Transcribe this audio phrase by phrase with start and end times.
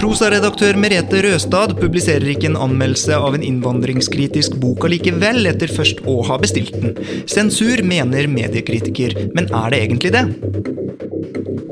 [0.00, 6.18] Prosaredaktør Merete Røstad publiserer ikke en anmeldelse av en innvandringskritisk bok allikevel, etter først å
[6.26, 6.96] ha bestilt den.
[7.30, 10.24] Sensur, mener mediekritiker, men er det egentlig det?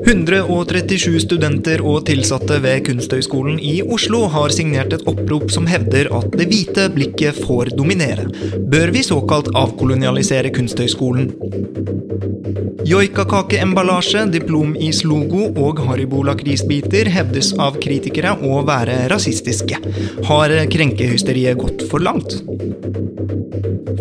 [0.03, 6.35] 137 studenter og tilsatte ved Kunsthøgskolen i Oslo har signert et opprop som hevder at
[6.35, 8.25] det hvite blikket får dominere.
[8.73, 11.31] Bør vi såkalt avkolonialisere Kunsthøgskolen?
[12.83, 19.79] Joikakakeemballasje, diplom-is-logo og Haribo-lakrisbiter hevdes av kritikere å være rasistiske.
[20.27, 22.41] Har krenkehysteriet gått for langt?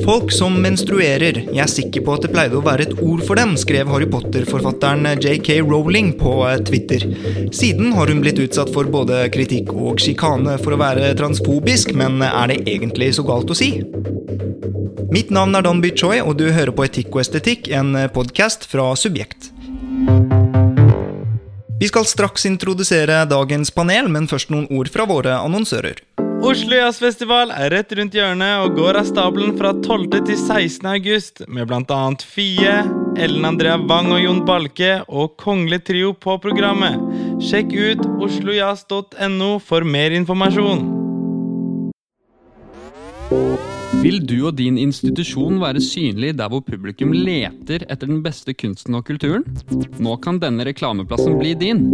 [0.04, 1.42] Folk som menstruerer.
[1.52, 4.08] Jeg er sikker på at det pleide å være et ord for dem, skrev Harry
[4.10, 6.34] Potter-forfatteren JK Rowling på
[6.66, 7.06] Twitter.
[7.54, 12.22] Siden har hun blitt utsatt for både kritikk og sjikane for å være transfobisk, men
[12.26, 13.74] er det egentlig så galt å si?
[15.12, 18.64] Mitt navn er Don By Choi, og du hører på Etikk og estetikk, en podkast
[18.70, 19.52] fra Subjekt.
[21.82, 25.98] Vi skal straks introdusere dagens panel, men først noen ord fra våre annonsører.
[26.42, 30.08] Oslo Jazzfestival er rett rundt hjørnet og går av stabelen fra 12.
[30.26, 30.88] til 16.
[30.90, 32.00] august, med bl.a.
[32.26, 32.72] Fie,
[33.14, 36.98] Ellen Andrea Wang og Jon Balke og Kongelig Trio på programmet.
[37.46, 40.82] Sjekk ut oslojazz.no for mer informasjon.
[44.00, 48.96] Vil du og din institusjon være synlig der hvor publikum leter etter den beste kunsten
[48.96, 49.44] og kulturen?
[50.00, 51.84] Nå kan denne reklameplassen bli din.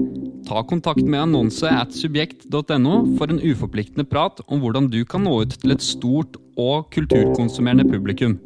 [0.47, 5.35] Ta kontakt med annonse at subjekt.no for en uforpliktende prat om hvordan du kan nå
[5.43, 8.39] ut til et stort og kulturkonsumerende publikum.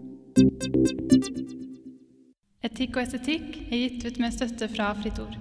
[2.65, 5.41] Etikk og estetikk er gitt ut med støtte fra Fritt Ord.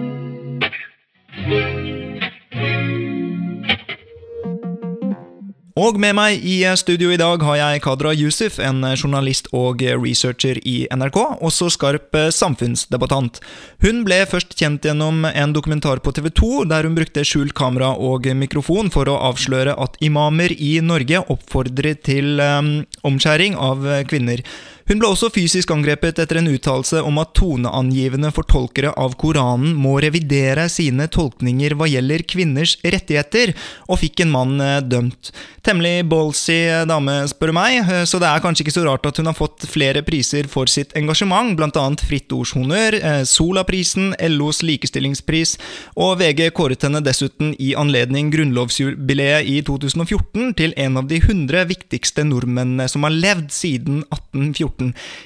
[5.79, 10.57] Og med meg i studio i dag har jeg Kadra Yusuf, en journalist og researcher
[10.67, 13.39] i NRK, også skarp samfunnsdebattant.
[13.79, 17.93] Hun ble først kjent gjennom en dokumentar på TV 2, der hun brukte skjult kamera
[17.95, 22.73] og mikrofon for å avsløre at imamer i Norge oppfordrer til um,
[23.07, 24.43] omskjæring av kvinner.
[24.89, 29.97] Hun ble også fysisk angrepet etter en uttalelse om at toneangivende fortolkere av Koranen må
[30.03, 33.53] revidere sine tolkninger hva gjelder kvinners rettigheter,
[33.87, 35.31] og fikk en mann dømt.
[35.61, 36.57] Temmelig ballsy
[36.89, 39.67] dame, spør du meg, så det er kanskje ikke så rart at hun har fått
[39.69, 41.85] flere priser for sitt engasjement, bl.a.
[42.01, 42.97] Fritt Ords Honnør,
[43.29, 45.57] Solaprisen, LOs likestillingspris,
[46.01, 51.67] og VG kåret henne dessuten i anledning grunnlovsjubileet i 2014 til en av de 100
[51.69, 54.70] viktigste nordmennene som har levd siden 1814.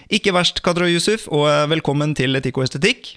[0.10, 3.16] Ikke verst, Kadra Yusuf, og velkommen til Etikk og estetikk.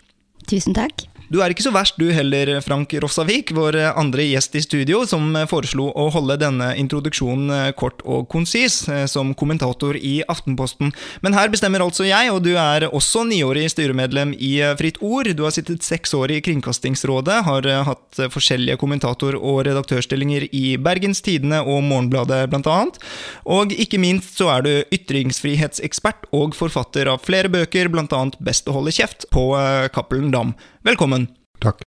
[0.49, 1.07] Tusen takk.
[1.29, 5.35] Du er ikke så verst du heller, Frank Rossavik, vår andre gjest i studio, som
[5.51, 8.79] foreslo å holde denne introduksjonen kort og konsis,
[9.13, 10.95] som kommentator i Aftenposten.
[11.21, 15.29] Men her bestemmer altså jeg, og du er også niårig styremedlem i Fritt Ord.
[15.37, 21.21] Du har sittet seks år i Kringkastingsrådet, har hatt forskjellige kommentator- og redaktørstillinger i Bergens
[21.21, 22.97] Tidende og Morgenbladet, blant annet.
[23.45, 28.79] Og ikke minst så er du ytringsfrihetsekspert og forfatter av flere bøker, annet Best å
[28.81, 29.51] holde kjeft, på
[29.93, 30.57] Cappelen Dam.
[30.89, 31.27] Velkommen.
[31.61, 31.83] Takk.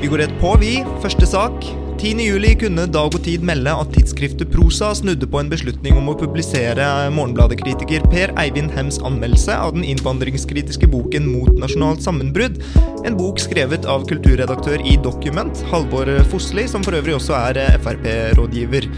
[0.00, 0.78] Vi går rett på, vi.
[1.02, 1.66] Første sak.
[1.96, 6.16] 10.7 kunne Dag og Tid melde at tidsskriftet Prosa snudde på en beslutning om å
[6.20, 6.84] publisere
[7.16, 12.60] Morgenbladet-kritiker Per Eivind Hems anmeldelse av den innvandringskritiske boken Mot nasjonalt sammenbrudd.
[13.08, 18.90] En bok skrevet av kulturredaktør i Document, Halvor Fossli, som for øvrig også er Frp-rådgiver.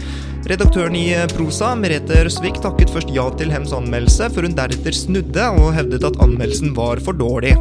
[0.51, 5.47] Redaktøren i Prosa, Merete Røsvik, takket først ja til Hems anmeldelse, før hun deretter snudde
[5.55, 7.55] og hevdet at anmeldelsen var for dårlig.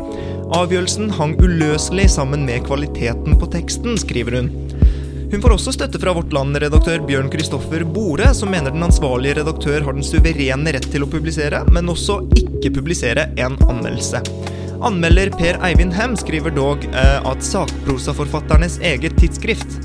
[0.58, 4.52] Avgjørelsen hang uløselig sammen med kvaliteten på teksten, skriver hun.
[5.28, 9.84] Hun får også støtte fra Vårt Land-redaktør Bjørn Kristoffer Bore, som mener den ansvarlige redaktør
[9.84, 14.22] har den suverene rett til å publisere, men også ikke publisere en anmeldelse.
[14.88, 19.76] Anmelder Per Eivind Hem skriver dog eh, at sakprosaforfatternes eget tidsskrift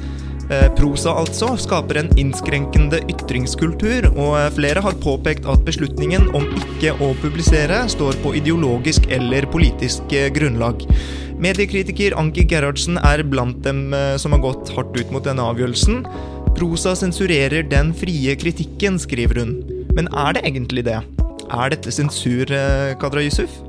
[0.77, 7.13] Prosa altså skaper en innskrenkende ytringskultur, og flere har påpekt at beslutningen om ikke å
[7.23, 10.83] publisere står på ideologisk eller politisk grunnlag.
[11.43, 16.03] Mediekritiker Anki Gerhardsen er blant dem som har gått hardt ut mot denne avgjørelsen.
[16.53, 19.57] Prosa sensurerer den frie kritikken, skriver hun.
[19.97, 20.99] Men er det egentlig det?
[21.49, 22.51] Er dette sensur,
[23.01, 23.61] Kadra Yusuf?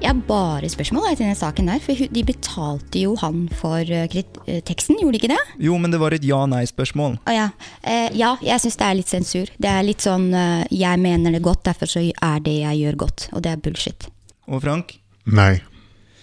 [0.00, 4.96] Jeg har bare spørsmål til denne saken der, for de betalte jo han for teksten,
[4.96, 5.40] gjorde de ikke det?
[5.60, 7.18] Jo, men det var et ja-nei-spørsmål.
[7.28, 7.50] Å ja.
[7.84, 9.52] Eh, ja, jeg syns det er litt sensur.
[9.60, 10.30] Det er litt sånn
[10.72, 13.28] jeg mener det godt, derfor så er det jeg gjør godt.
[13.36, 14.08] Og det er bullshit.
[14.48, 14.96] Og Frank?
[15.28, 15.60] Nei.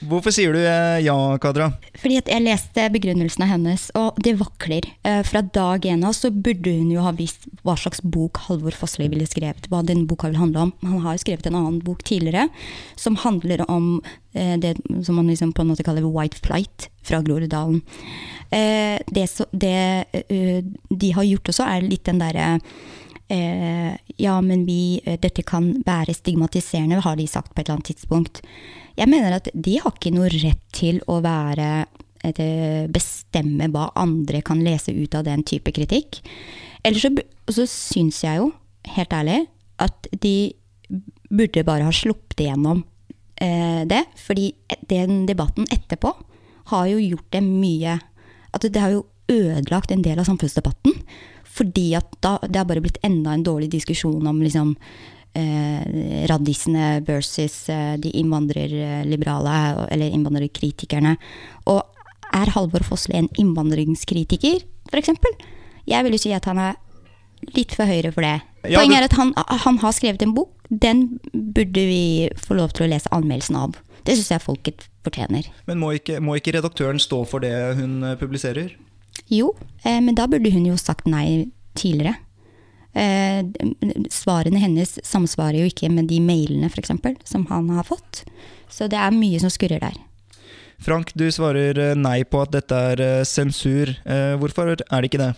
[0.05, 1.71] Hvorfor sier du eh, ja, Kadra?
[1.97, 4.85] Fordi at jeg leste begrunnelsene hennes, og det vakler.
[5.07, 8.77] Eh, fra dag én av så burde hun jo ha visst hva slags bok Halvor
[8.77, 10.73] Fossli ville skrevet, hva den boka vil handle om.
[10.85, 12.45] Han har jo skrevet en annen bok tidligere
[12.99, 13.97] som handler om
[14.37, 14.75] eh, det
[15.07, 17.81] som man liksom på en måte kaller white flight fra Groruddalen.
[18.51, 19.77] Det, det
[20.87, 22.57] de har gjort også, er litt den derre
[23.27, 27.89] Ja, men vi eh, Dette kan være stigmatiserende, har de sagt på et eller annet
[27.91, 28.41] tidspunkt.
[28.97, 31.67] Jeg mener at de har ikke noe rett til å være
[32.23, 36.21] eh, bestemme hva andre kan lese ut av den type kritikk.
[36.87, 37.11] Ellers så,
[37.51, 38.51] så syns jeg jo,
[38.95, 39.43] helt ærlig,
[39.83, 40.53] at de
[41.29, 42.81] burde bare ha sluppet igjennom
[43.43, 44.03] eh, det.
[44.23, 44.49] Fordi
[44.89, 46.15] den debatten etterpå
[46.71, 47.93] har jo gjort det mye
[48.55, 50.95] At det har jo ødelagt en del av samfunnsdebatten.
[51.57, 54.75] Fordi at da, det har bare blitt enda en dårlig diskusjon om liksom
[55.37, 61.15] eh, radisene versus eh, de innvandrerliberale, eller innvandrerkritikerne.
[61.71, 61.81] Og
[62.35, 65.15] er Halvor Fossli en innvandringskritiker, f.eks.?
[65.87, 66.77] Jeg vil jo si at han er
[67.55, 68.39] litt for høyre for det.
[68.67, 70.51] Ja, Poenget er at han, han har skrevet en bok.
[70.67, 73.77] Den burde vi få lov til å lese anmeldelsen av.
[74.07, 75.47] Det syns jeg folket fortjener.
[75.67, 78.75] Men må ikke, må ikke redaktøren stå for det hun eh, publiserer?
[79.29, 79.51] Jo,
[79.83, 82.15] eh, men da burde hun jo sagt nei tidligere.
[82.97, 83.43] Eh,
[84.09, 88.23] svarene hennes samsvarer jo ikke med de mailene for eksempel, som han har fått.
[88.71, 89.97] Så det er mye som skurrer der.
[90.79, 93.95] Frank, du svarer eh, nei på at dette er eh, sensur.
[94.05, 95.33] Eh, Hvorfor er det ikke det?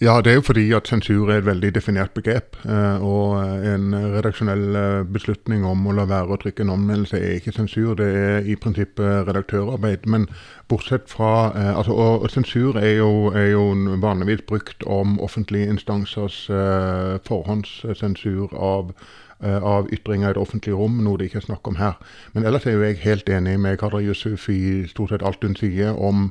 [0.00, 2.56] Ja, det er jo fordi at sensur er et veldig definert begrep.
[2.64, 3.36] eh, Og
[3.74, 7.94] en redaksjonell eh, beslutning om å la være å trykke en anmeldelse er ikke sensur,
[7.98, 10.06] det er i prinsippet redaktørarbeid.
[10.08, 10.24] Men
[10.72, 13.66] bortsett fra eh, altså, Og og sensur er jo, er jo
[14.00, 16.46] vanligvis brukt om offentlige instansers
[17.28, 18.94] forhåndssensur av
[19.40, 21.96] av ytringer i det offentlige rom, noe det ikke er snakk om her.
[22.34, 25.56] Men ellers er jo jeg helt enig med Kadra Yusuf i stort sett alt hun
[25.56, 26.30] sier om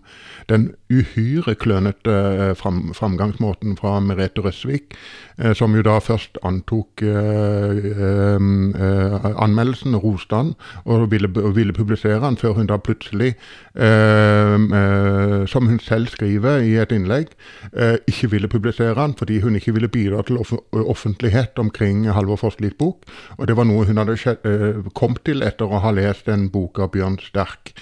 [0.50, 4.98] den uhyre klønete eh, fram, framgangsmåten fra Merete Røsvik,
[5.38, 10.54] eh, som jo da først antok eh, eh, eh, anmeldelsen, roste den,
[10.86, 16.08] og ville, og ville publisere den, før hun da plutselig, eh, eh, som hun selv
[16.12, 17.32] skriver i et innlegg,
[17.74, 22.36] eh, ikke ville publisere den fordi hun ikke ville bidra til off offentlighet omkring Halvor
[22.36, 23.06] Fosslis bok.
[23.38, 26.80] Og det var noe hun hadde eh, kommet til etter å ha lest en bok
[26.80, 27.74] av Bjørn Sterk.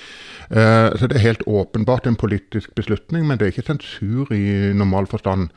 [0.50, 4.74] Eh, så det er helt åpenbart en politisk beslutning, men det er ikke sensur i
[4.74, 5.50] normal forstand.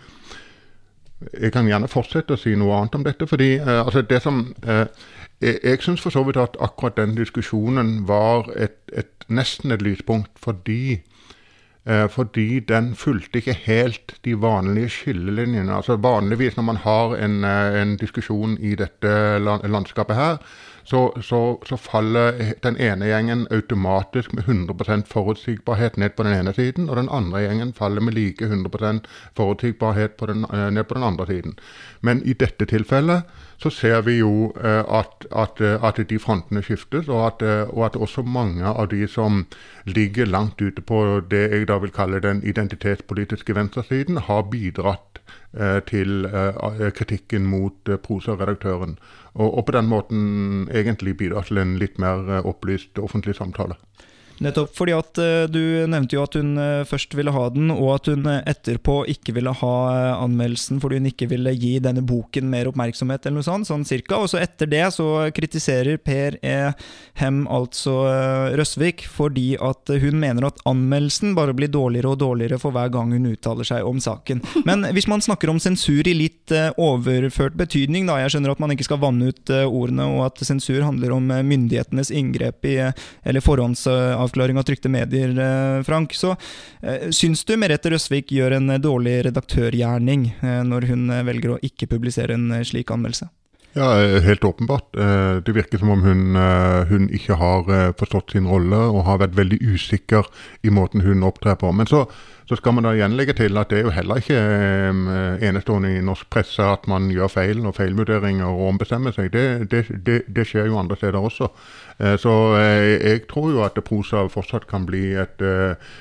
[1.37, 3.27] Jeg kan gjerne fortsette å si noe annet om dette.
[3.29, 4.87] fordi eh, altså det som, eh,
[5.41, 9.83] Jeg, jeg syns for så vidt at akkurat den diskusjonen var et, et, nesten et
[9.83, 11.01] lyspunkt fordi
[11.89, 15.77] Eh, fordi den fulgte ikke helt de vanlige skillelinjene.
[15.77, 19.39] Altså Vanligvis når man har en, eh, en diskusjon i dette
[19.69, 20.37] landskapet her,
[20.85, 26.55] så, så, så faller den ene gjengen automatisk med 100% forutsigbarhet ned på den ene
[26.55, 29.01] siden, og den andre gjengen faller med like 100
[29.37, 31.59] forutsigbarhet på den, eh, ned på den andre siden.
[32.01, 33.23] Men i dette tilfellet
[33.59, 37.85] så ser vi jo eh, at, at, eh, at de frontene skiftes, og at, og
[37.87, 39.47] at også mange av de som
[39.85, 45.07] ligger langt ute på det jeg da vil kalle den identitetspolitiske venstresiden, har bidratt
[45.87, 46.29] til
[46.95, 48.99] kritikken mot prosaredaktøren.
[49.35, 50.23] Og, og på den måten
[50.75, 53.77] egentlig bidra til en litt mer eh, opplyst offentlig samtale.
[54.41, 55.61] Nettopp fordi at eh, du
[55.91, 59.35] nevnte jo at hun eh, først ville ha den, og at hun eh, etterpå ikke
[59.37, 59.73] ville ha
[60.17, 64.17] anmeldelsen fordi hun ikke ville gi denne boken mer oppmerksomhet, eller noe sånt, sånn cirka.
[64.21, 66.57] Og så etter det så kritiserer Per E.
[67.21, 67.99] Hem, altså
[68.57, 73.13] Røsvik, fordi at hun mener at anmeldelsen bare blir dårligere og dårligere for hver gang
[73.13, 74.41] hun uttaler seg om saken.
[74.69, 78.73] Men hvis man snakker om sensur i litt overført betydning, da, jeg skjønner at man
[78.73, 82.79] ikke skal vanne ut ordene, og at sensur handler om myndighetenes inngrep i,
[83.29, 86.37] eller eller forhåndsavklaring av trykte medier, eh, Frank, så
[86.83, 90.31] eh, syns du Merete Røsvik gjør en eh, dårlig redaktørgjerning
[90.65, 93.29] når hun velger å ikke publisere en slik anmeldelse?
[93.73, 94.97] Ja, helt åpenbart.
[94.97, 99.05] Eh, Det virker som om hun, eh, hun ikke har eh, forstått sin rolle og
[99.05, 100.27] har vært veldig usikker
[100.63, 101.71] i måten hun opptrer på.
[101.73, 102.11] Men så,
[102.49, 104.41] så skal man da igjen legge til at det er jo heller ikke
[105.47, 109.31] enestående i norsk presse at man gjør feil og feilvurderinger og ombestemmer seg.
[109.31, 111.51] Det, det, det, det skjer jo andre steder også.
[112.19, 115.43] Så jeg tror jo at prosa fortsatt kan bli et,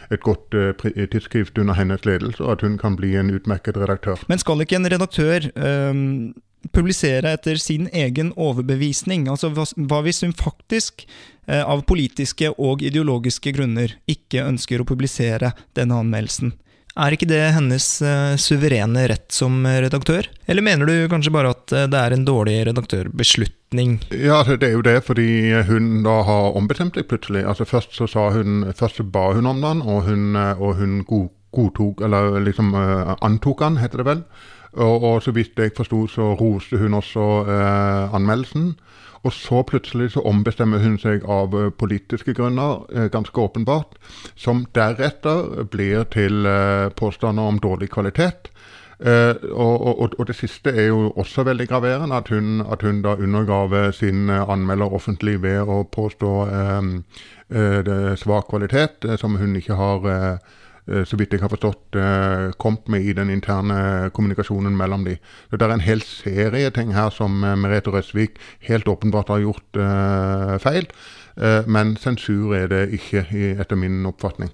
[0.10, 0.56] et godt
[1.12, 4.18] tidsskrift under hennes ledelse, og at hun kan bli en utmerket redaktør.
[4.32, 6.34] Men skal ikke en redaktør øhm,
[6.72, 9.28] publisere etter sin egen overbevisning?
[9.32, 11.06] Altså, hva, hvis hun faktisk,
[11.48, 16.54] eh, av politiske og ideologiske grunner, ikke ønsker å publisere denne anmeldelsen?
[17.00, 20.28] Er ikke det hennes eh, suverene rett som redaktør?
[20.50, 24.00] Eller mener du kanskje bare at eh, det er en dårlig redaktørbeslutning?
[24.12, 25.30] Ja, altså, det er jo det fordi
[25.70, 27.46] hun da har ombestemt seg plutselig.
[27.48, 31.04] Altså Først så sa hun, først så ba hun om den, og hun, og hun
[31.56, 34.26] godtok, eller liksom antok den, heter det vel.
[34.74, 38.76] Og, og så vidt jeg forsto, så roste hun også eh, anmeldelsen.
[39.24, 43.98] Og så plutselig så ombestemmer hun seg av uh, politiske grunner, uh, ganske åpenbart,
[44.40, 48.54] som deretter blir til uh, påstander om dårlig kvalitet.
[49.00, 53.14] Og, og, og, det siste er jo også veldig graverende, at hun, at hun da
[53.16, 56.32] undergraver sin anmelder offentlig ved å påstå
[58.20, 60.58] svak kvalitet, som hun ikke har Eh,
[61.06, 65.18] så vidt jeg har forstått, eh, kommet med i den interne kommunikasjonen mellom de.
[65.50, 69.40] Så Det er en hel serie ting her som eh, Merete Røsvik helt åpenbart har
[69.40, 70.88] gjort feil.
[71.68, 73.22] Men sensur er det ikke,
[73.62, 74.50] etter min oppfatning.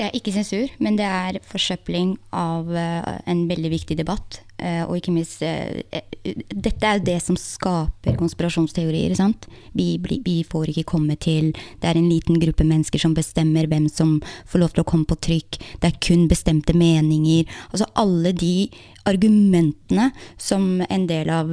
[0.00, 4.38] Det er ikke sensur, men det er forsøpling av uh, en veldig viktig debatt.
[4.56, 6.00] Uh, og ikke minst uh,
[6.48, 9.12] Dette er jo det som skaper konspirasjonsteorier.
[9.18, 9.44] sant?
[9.76, 13.90] Vi, vi, får ikke komme til Det er en liten gruppe mennesker som bestemmer hvem
[13.92, 15.60] som får lov til å komme på trykk.
[15.82, 17.44] Det er kun bestemte meninger.
[17.68, 18.70] Altså alle de
[19.04, 21.52] argumentene som en del av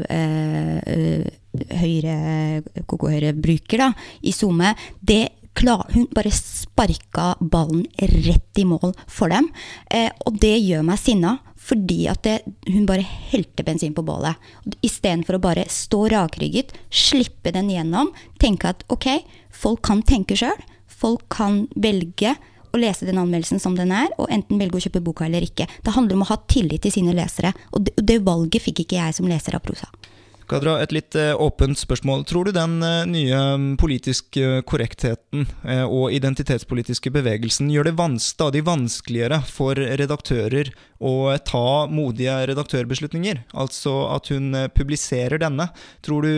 [1.67, 2.15] Høyre,
[2.85, 3.91] KK-Høyre bruker da,
[4.23, 4.71] i SoMe,
[5.03, 5.25] det
[5.57, 9.49] klar, hun bare sparka ballen rett i mål for dem.
[9.89, 11.37] Eh, og det gjør meg sinna,
[11.67, 12.37] fordi at det,
[12.69, 14.37] hun bare helte bensin på bålet.
[14.85, 19.09] Istedenfor å bare stå rakrygget, slippe den gjennom, tenke at ok,
[19.51, 20.57] folk kan tenke sjøl.
[20.97, 22.35] Folk kan velge
[22.73, 25.67] å lese den anmeldelsen som den er, og enten velge å kjøpe boka eller ikke.
[25.83, 28.99] Det handler om å ha tillit til sine lesere, og det, det valget fikk ikke
[28.99, 29.89] jeg som leser av prosa.
[30.47, 32.21] Kadra, et litt eh, åpent spørsmål.
[32.27, 38.61] Tror du den eh, nye mm, politiske korrektheten eh, og identitetspolitiske bevegelsen gjør det stadig
[38.63, 40.71] vanskeligere for redaktører
[41.03, 43.43] å ta modige redaktørbeslutninger?
[43.59, 45.67] Altså at hun publiserer denne.
[46.01, 46.31] Tror du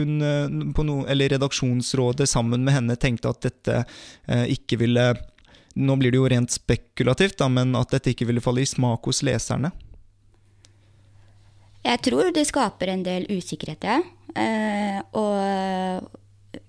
[0.00, 3.84] hun på no, eller redaksjonsrådet sammen med henne tenkte at dette
[4.50, 5.12] ikke ville
[5.74, 9.08] Nå blir det jo rent spekulativt, da, men at dette ikke ville falle i smak
[9.10, 9.72] hos leserne?
[11.84, 13.98] Jeg tror det skaper en del usikkerhet, ja.
[14.34, 16.06] Eh, og,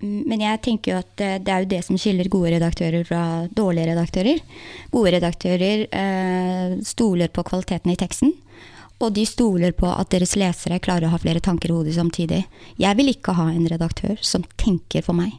[0.04, 3.94] men jeg tenker jo at det er jo det som skiller gode redaktører fra dårlige
[3.94, 4.42] redaktører.
[4.94, 8.36] Gode redaktører eh, stoler på kvaliteten i teksten.
[9.04, 12.46] Og de stoler på at deres lesere klarer å ha flere tanker i hodet samtidig.
[12.80, 15.34] Jeg vil ikke ha en redaktør som tenker for meg.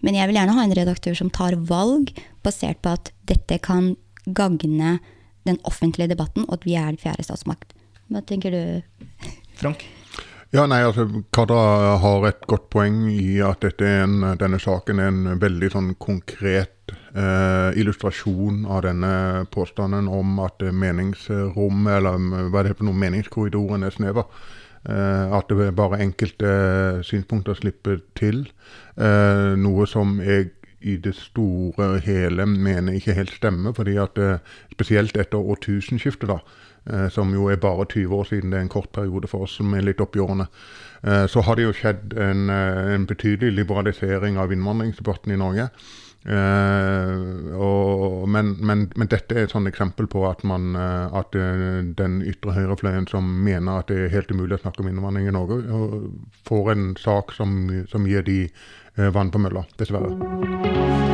[0.00, 2.12] Men jeg vil gjerne ha en redaktør som tar valg
[2.44, 4.98] basert på at dette kan gagne
[5.44, 7.74] den offentlige debatten, og at vi er den fjerde statsmakt.
[8.12, 9.28] Hva tenker du?
[9.60, 9.84] Frank?
[10.54, 15.40] Ja, nei, altså, Kadra har et godt poeng i at en, denne saken er en
[15.42, 19.14] veldig sånn konkret eh, illustrasjon av denne
[19.50, 22.20] påstanden om at meningsrom, eller
[22.52, 24.30] hva er det for noe, meningskorridoren er snever.
[24.84, 26.54] Eh, at det bare enkelte
[27.02, 28.44] synspunkter slipper til.
[29.00, 30.52] Eh, noe som jeg
[30.84, 33.72] i det store hele mener ikke helt stemmer.
[33.72, 34.38] fordi at eh,
[34.72, 36.38] Spesielt etter årtusenskiftet, da,
[37.10, 38.50] som jo er bare 20 år siden.
[38.52, 40.44] Det er en kort periode for oss som er litt oppi årene.
[41.06, 45.68] Eh, så har det jo skjedd en, eh, en betydelig liberalisering av innvandringsdebatten i Norge.
[46.24, 51.36] Uh, og, men, men, men, dette er et sånt eksempel på at, man, uh, at
[51.36, 55.28] uh, den ytre høyrefløyen som mener at det er helt umulig å snakke om innvandring
[55.28, 55.60] i Norge,
[56.48, 58.46] får en sak som, som gir de
[59.12, 61.13] vann på mølla, dessverre.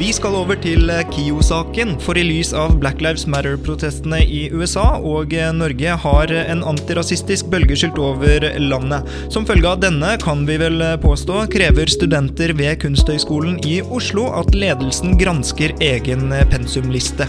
[0.00, 4.94] Vi skal over til eh, KIO-saken, for i lys av Black Lives Matter-protestene i USA
[4.96, 9.04] og eh, Norge har en antirasistisk bølge skylt over landet.
[9.28, 14.30] Som følge av denne, kan vi vel eh, påstå, krever studenter ved Kunsthøgskolen i Oslo
[14.40, 17.28] at ledelsen gransker egen pensumliste.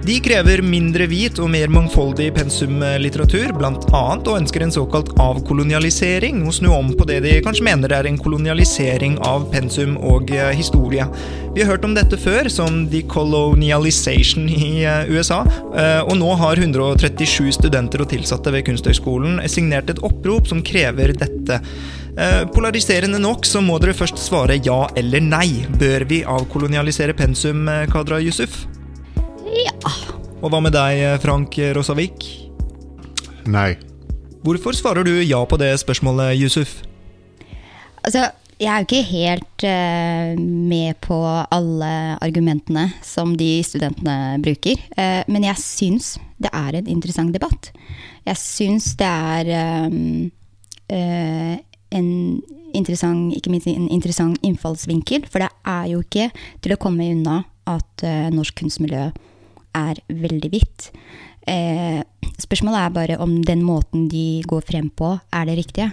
[0.00, 4.00] De krever mindre hvit og mer mangfoldig pensumlitteratur, bl.a.
[4.16, 8.16] og ønsker en såkalt avkolonialisering, og snu om på det de kanskje mener er en
[8.20, 11.04] kolonialisering av pensum og eh, historie.
[11.52, 15.42] Vi har hørt om dette før, som decolonialization i eh, USA,
[15.76, 21.12] eh, og nå har 137 studenter og tilsatte ved Kunsthøgskolen signert et opprop som krever
[21.12, 21.60] dette.
[22.52, 25.62] Polariserende nok så må dere først svare ja eller nei.
[25.80, 28.64] Bør vi avkolonialisere pensum, Kadra Yusuf?
[30.40, 32.24] Og hva med deg, Frank Rosavik?
[33.44, 33.74] Nei.
[34.40, 36.78] Hvorfor svarer du ja på det spørsmålet, Yusuf?
[38.00, 38.30] Altså,
[38.60, 41.18] jeg er jo ikke helt uh, med på
[41.52, 41.92] alle
[42.24, 44.80] argumentene som de studentene bruker.
[44.96, 47.68] Uh, men jeg syns det er en interessant debatt.
[48.24, 51.56] Jeg syns det er uh,
[52.00, 52.10] en
[52.72, 55.28] interessant, ikke minst en interessant innfallsvinkel.
[55.28, 56.30] For det er jo ikke
[56.64, 59.10] til å komme unna at norsk kunstmiljø
[59.76, 60.90] er veldig vidt.
[61.48, 62.02] Eh,
[62.40, 65.90] spørsmålet er bare om den måten de går frem på, er det riktige.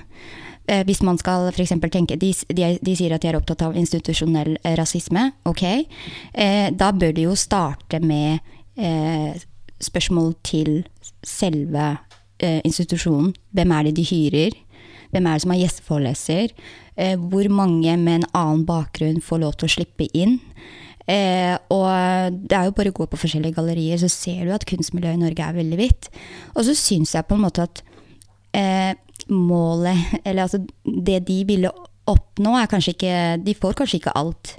[0.68, 1.72] Eh, hvis man skal f.eks.
[1.92, 5.30] tenke de, de, de, sier at de er opptatt av institusjonell eh, rasisme.
[5.48, 5.64] Ok.
[5.64, 8.44] Eh, da bør de jo starte med
[8.76, 9.38] eh,
[9.80, 10.82] spørsmål til
[11.24, 11.94] selve
[12.40, 13.32] eh, institusjonen.
[13.56, 14.60] Hvem er det de hyrer?
[15.14, 16.52] Hvem er det som er gjesteforeleser?
[16.98, 20.40] Hvor mange med en annen bakgrunn får lov til å slippe inn?
[21.08, 24.68] Eh, og det er jo bare å gå på forskjellige gallerier, så ser du at
[24.68, 26.10] kunstmiljøet i Norge er veldig hvitt.
[26.56, 27.84] Og så syns jeg på en måte at
[28.58, 28.94] eh,
[29.32, 31.72] målet, eller altså det de ville
[32.08, 34.54] oppnå, er kanskje ikke De får kanskje ikke alt,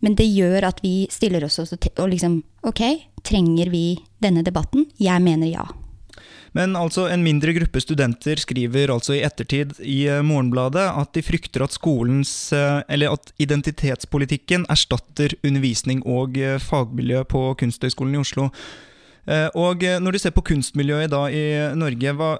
[0.00, 2.80] men det gjør at vi stiller oss og liksom Ok,
[3.24, 4.86] trenger vi denne debatten?
[4.96, 5.66] Jeg mener ja.
[6.54, 11.24] Men altså, en mindre gruppe studenter skriver altså i ettertid i eh, Morgenbladet at de
[11.26, 18.22] frykter at skolens eh, Eller at identitetspolitikken erstatter undervisning og eh, fagmiljø på Kunsthøgskolen i
[18.22, 18.50] Oslo.
[19.56, 21.42] Og når du ser på kunstmiljøet da i
[21.78, 22.30] Norge, hva,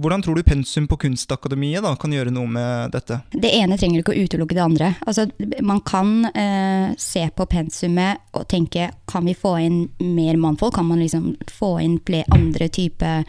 [0.00, 3.20] hvordan tror du pensum på Kunstakademiet da kan gjøre noe med dette?
[3.32, 4.90] Det ene trenger ikke å utelukke det andre.
[5.04, 5.26] Altså,
[5.60, 10.76] man kan eh, se på pensumet og tenke kan vi få inn mer mannfolk?
[10.78, 11.98] Kan man liksom få inn
[12.32, 13.24] andre typer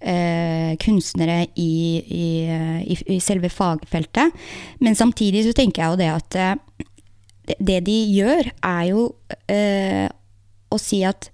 [0.00, 2.28] eh, kunstnere i, i,
[2.94, 4.32] i, i, selve fagfeltet?
[4.80, 9.04] Men samtidig så tenker jeg jo det at eh, det de gjør, er jo
[9.48, 10.08] eh,
[10.68, 11.30] å si at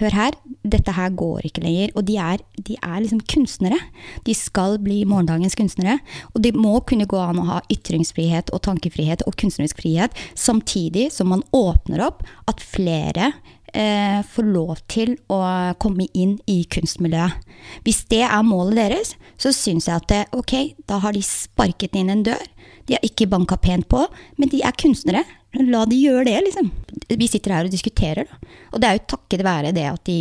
[0.00, 1.92] hør her, dette her går ikke lenger.
[1.98, 3.78] Og de er, de er, liksom kunstnere.
[4.26, 5.98] De skal bli morgendagens kunstnere.
[6.34, 11.10] Og det må kunne gå an å ha ytringsfrihet og tankefrihet og kunstnerisk frihet, samtidig
[11.14, 13.32] som man åpner opp at flere
[13.74, 15.40] eh, får lov til å
[15.82, 17.48] komme inn i kunstmiljøet.
[17.86, 20.56] Hvis det er målet deres, så syns jeg at det, ok,
[20.88, 22.46] da har de sparket inn en dør.
[22.88, 24.02] De har ikke banka pent på,
[24.40, 25.24] men de er kunstnere.
[25.58, 26.70] La de gjøre det, liksom.
[27.18, 28.50] Vi sitter her og diskuterer, da.
[28.70, 30.20] Og det er jo takket være det at de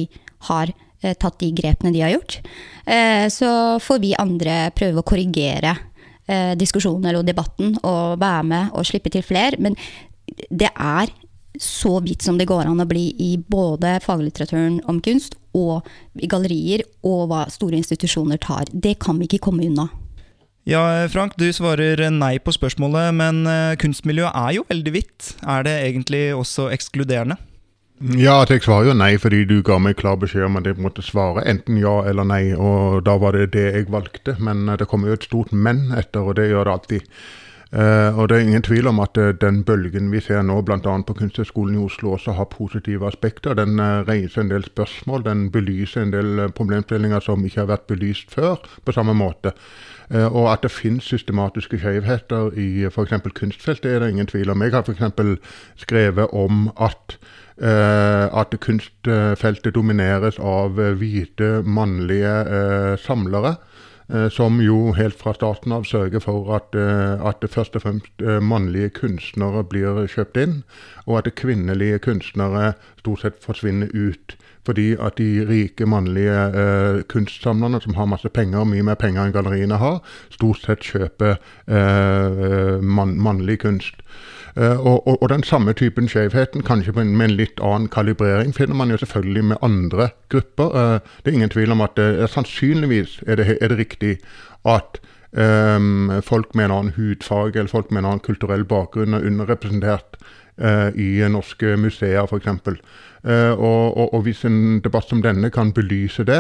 [0.50, 2.40] har eh, tatt de grepene de har gjort.
[2.86, 3.52] Eh, så
[3.84, 5.76] får vi andre prøve å korrigere
[6.26, 9.60] eh, diskusjonen eller debatten og være med og slippe til flere.
[9.62, 9.78] Men
[10.50, 11.14] det er
[11.60, 15.86] så vidt som det går an å bli i både faglitteraturen om kunst og
[16.22, 18.70] i gallerier, og hva store institusjoner tar.
[18.72, 19.90] Det kan vi ikke komme unna.
[20.68, 25.30] Ja, Frank, du svarer nei på spørsmålet, men eh, kunstmiljøet er jo veldig hvitt.
[25.48, 27.40] Er det egentlig også ekskluderende?
[28.00, 31.04] Ja, jeg svarer jo nei fordi du ga meg klar beskjed om at jeg måtte
[31.04, 34.38] svare enten ja eller nei, og da var det det jeg valgte.
[34.40, 37.14] Men eh, det kommer jo et stort men etter, og det gjør det alltid.
[37.70, 40.80] Uh, og det er ingen tvil om at uh, den bølgen vi ser nå, bl.a.
[40.80, 43.54] på Kunsthøgskolen i Oslo, også har positive aspekter.
[43.54, 47.86] Den uh, reiser en del spørsmål, den belyser en del problemstillinger som ikke har vært
[47.92, 49.54] belyst før på samme måte.
[50.10, 53.14] Eh, og at det finnes systematiske skjevheter i f.eks.
[53.36, 54.62] kunstfeltet, er det ingen tvil om.
[54.62, 55.38] Jeg har f.eks.
[55.86, 57.20] skrevet om at
[57.60, 63.58] Uh, at kunstfeltet domineres av hvite, mannlige samlere.
[64.32, 66.76] som jo helt fra starten av sørger for at,
[67.20, 70.56] at først og fremst mannlige kunstnere blir kjøpt inn,
[71.06, 74.38] og at kvinnelige kunstnere stort sett forsvinner ut.
[74.70, 79.34] Fordi at de rike mannlige eh, kunstsamlerne som har masse penger, mye mer penger enn
[79.34, 84.04] galleriene har, stort sett kjøper eh, mann, mannlig kunst.
[84.54, 88.78] Eh, og, og, og, den samme typen skjevheten, kanskje med en litt annen kalibrering, finner
[88.78, 90.70] man jo selvfølgelig med andre grupper.
[90.76, 94.18] Uh, det er ingen tvil om at uh, sannsynligvis er det, er det, riktig
[94.70, 95.02] at
[95.32, 100.22] um, folk med en annen hudfarge eller folk med en annen kulturell bakgrunn er underrepresentert
[101.00, 102.82] i norske museer, f.eks.
[103.24, 106.40] Eh, og, og, og, hvis en debatt som denne kan belyse det,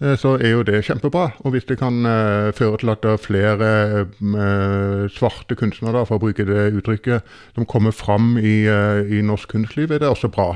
[0.00, 1.30] eh, så er jo det kjempebra.
[1.44, 6.22] Og hvis det kan uh, føre til at det er flere svarte kunstnere, for å
[6.26, 10.54] bruke det uttrykket, som kommer fram i, i norsk kunstliv, er det også bra.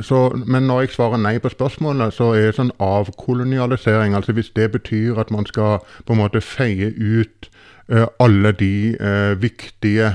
[0.00, 4.14] Så, men når jeg svarer nei på spørsmålet, så er det sånn avkolonialisering.
[4.16, 7.50] Altså hvis det betyr at man skal på en måte feie ut
[7.92, 8.96] alle de
[9.42, 10.08] viktige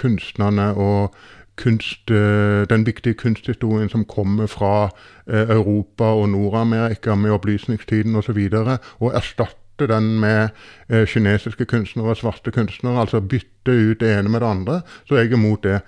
[0.00, 1.12] kunstnerne og
[1.56, 4.90] kunst, eh, den viktige kunsthistorien som kommer fra
[5.28, 10.48] eh, Europa og Nord-Amerika med opplysningstiden osv., og, så og erstatte den med
[10.88, 13.00] eh, kinesiske kunstnere og svarte kunstnere.
[13.00, 14.80] Altså bytte ut det ene med det andre.
[15.04, 15.80] Så jeg er imot det.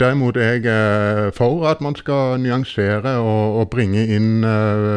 [0.00, 4.42] Derimot er jeg for at man skal nyansere og, og bringe inn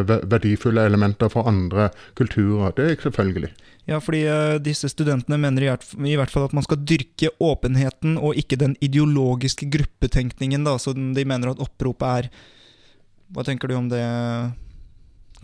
[0.06, 2.72] verdifulle elementer fra andre kulturer.
[2.72, 3.50] Det er jeg selvfølgelig.
[3.90, 8.38] Ja, fordi uh, disse studentene mener i hvert, fall at man skal dyrke åpenheten og
[8.38, 12.34] ikke den ideologiske gruppetenkningen, da, så de mener at oppropet er
[13.32, 14.04] Hva tenker du om det,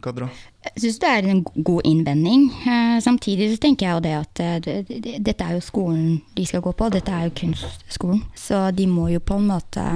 [0.04, 0.28] Kadra?
[0.68, 2.50] Jeg syns det er en god innvending.
[2.68, 6.62] Uh, samtidig så tenker jeg jo det at det, dette er jo skolen de skal
[6.62, 8.22] gå på, dette er jo kunstskolen.
[8.36, 9.88] Så de må jo på en måte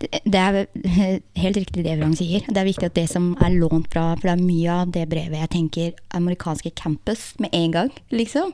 [0.00, 0.66] det er
[1.42, 2.44] helt riktig det Vrang sier.
[2.48, 5.06] Det er viktig at det som er lånt fra For det er mye av det
[5.10, 8.52] brevet jeg tenker amerikanske campus med en gang, liksom.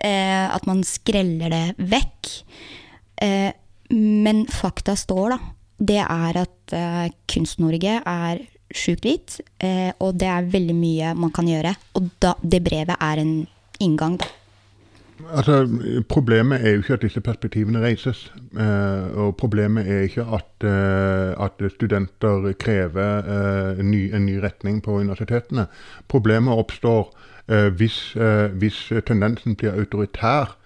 [0.00, 2.32] Eh, at man skreller det vekk.
[3.24, 3.50] Eh,
[3.94, 5.38] men fakta står, da.
[5.78, 8.40] Det er at eh, Kunst-Norge er
[8.74, 11.72] sjukt hvit, eh, og det er veldig mye man kan gjøre.
[11.98, 13.32] Og da, det brevet er en
[13.84, 14.28] inngang, da.
[15.34, 15.68] Altså,
[16.08, 18.32] Problemet er jo ikke at disse perspektivene reises.
[18.60, 24.36] Eh, og problemet er ikke at, eh, at studenter krever eh, en, ny, en, ny,
[24.42, 25.66] retning på universitetene.
[26.08, 30.56] Problemet oppstår eh, hvis, eh, hvis, tendensen blir autoritær,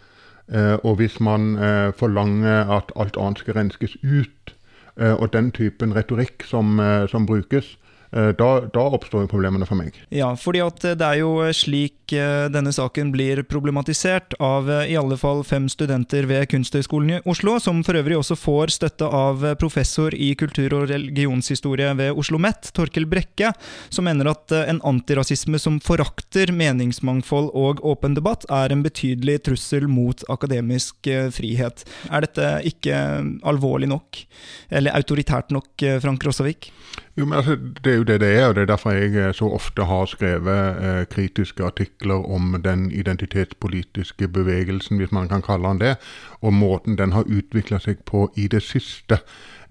[0.54, 1.56] eh, og hvis man
[1.96, 4.54] forlanger at alt annet skal renskes ut.
[4.96, 7.78] og den typen retorikk som, som brukes,
[8.12, 9.96] da, da, oppstår problemene for meg.
[10.12, 14.98] Ja, fordi at det er jo slik eh, denne saken blir problematisert av eh, i
[15.00, 19.46] alle fall fem studenter ved Kunsthøgskolen i Oslo, som for øvrig også får støtte av
[19.60, 23.52] professor i kultur- og religionshistorie ved Oslo OsloMet, Torkel Brekke,
[23.92, 29.88] som mener at en antirasisme som forakter meningsmangfold og åpen debatt, er en betydelig trussel
[29.90, 31.84] mot akademisk frihet.
[32.08, 32.96] Er dette ikke
[33.44, 34.22] alvorlig nok,
[34.70, 36.70] eller autoritært nok, Frank Rossavik?
[37.16, 39.34] Jo, men altså, Det er jo det det er, og det er derfor jeg eh,
[39.34, 45.68] så ofte har skrevet eh, kritiske artikler om den identitetspolitiske bevegelsen, hvis man kan kalle
[45.68, 45.96] den det,
[46.40, 49.18] og måten den har utvikla seg på i det siste.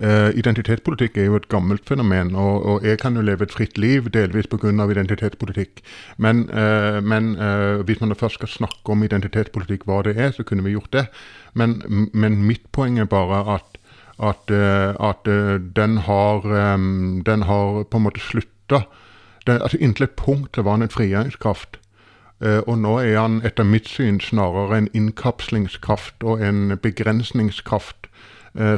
[0.01, 3.77] Eh, identitetspolitikk er jo et gammelt fenomen, og, og, jeg kan jo leve et fritt
[3.77, 4.71] liv delvis pga.
[4.91, 5.81] identitetspolitikk.
[6.17, 10.43] Men, eh, men eh, hvis man først skal snakke om identitetspolitikk, hva det er, så
[10.43, 11.05] kunne vi gjort det.
[11.53, 11.81] Men,
[12.13, 13.77] men mitt poeng er bare at
[14.19, 16.41] at, eh, at eh, den, har,
[17.25, 18.83] den har på en måte slutta.
[19.47, 21.79] Altså Inntil et punkt var han en frigjøringskraft.
[22.41, 28.07] Eh, og nå er han etter mitt syn snarere en innkapslingskraft og en begrensningskraft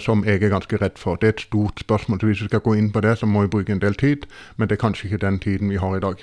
[0.05, 1.17] som jeg er ganske redd for.
[1.17, 2.19] Det er et stort spørsmål.
[2.19, 4.27] så Hvis vi skal gå inn på det, så må vi bruke en del tid.
[4.55, 6.21] Men det er kanskje ikke den tiden vi har i dag.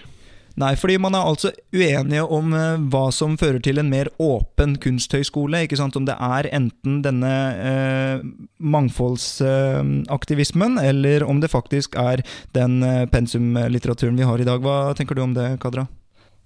[0.61, 4.77] Nei, fordi man er altså uenige om uh, hva som fører til en mer åpen
[4.83, 5.63] kunsthøyskole.
[5.65, 5.97] ikke sant?
[5.97, 8.21] Om det er enten denne uh,
[8.59, 12.23] mangfoldsaktivismen, uh, eller om det faktisk er
[12.57, 12.73] den
[13.13, 14.59] pensumlitteraturen vi har i dag.
[14.61, 15.85] Hva tenker du om det, Kadra?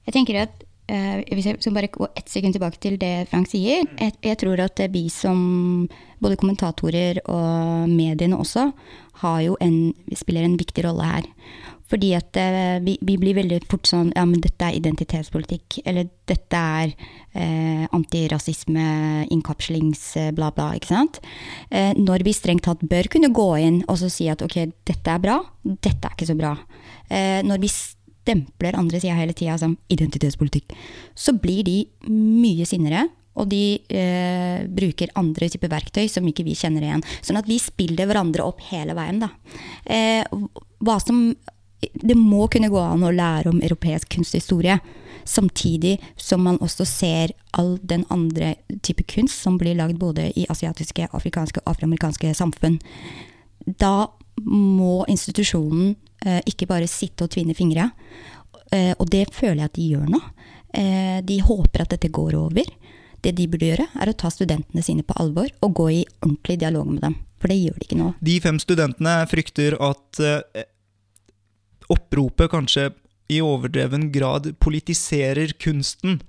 [0.06, 3.88] Jeg tenker at hvis jeg skal bare gå ett sekund tilbake til det Frank sier.
[3.96, 5.88] Jeg, jeg tror at vi som
[6.20, 8.68] både kommentatorer og mediene også
[9.22, 11.24] har jo en, spiller en viktig rolle her.
[11.90, 15.80] Fordi at eh, vi, vi, blir veldig fort sånn Ja, men dette er identitetspolitikk.
[15.84, 16.94] Eller dette er
[17.36, 18.86] eh, antirasisme,
[19.34, 20.50] innkapslings, eh, bla.
[20.72, 21.20] Ikke sant?
[21.70, 25.12] Eh, når vi strengt tatt bør kunne gå inn og så si at ok, dette
[25.12, 26.54] er bra, dette er ikke så bra.
[27.10, 30.72] Eh, når vi stempler andre sida hele tida som identitetspolitikk,
[31.14, 33.08] så blir de mye sinnere.
[33.34, 37.02] Og de eh, bruker andre typer verktøy som ikke vi kjenner igjen.
[37.18, 39.18] Sånn at vi spiller hverandre opp hele veien.
[39.24, 39.32] Da.
[39.90, 40.22] Eh,
[40.84, 41.32] hva som
[41.94, 44.78] det må kunne gå an å lære om europeisk kunsthistorie.
[45.24, 50.46] Samtidig som man også ser all den andre type kunst som blir lagd både i
[50.52, 52.78] asiatiske, afrikanske og afroamerikanske samfunn.
[53.64, 54.10] Da
[54.44, 55.94] må institusjonen
[56.26, 57.88] eh, ikke bare sitte og tvinne fingre.
[58.74, 60.20] Eh, og det føler jeg at de gjør nå.
[60.74, 62.68] Eh, de håper at dette går over.
[63.24, 66.58] Det de burde gjøre, er å ta studentene sine på alvor og gå i ordentlig
[66.60, 67.16] dialog med dem.
[67.40, 68.10] For det gjør de ikke nå.
[68.24, 70.66] De fem studentene frykter at eh,
[71.92, 72.90] oppropet kanskje
[73.32, 76.20] i overdreven grad politiserer kunsten.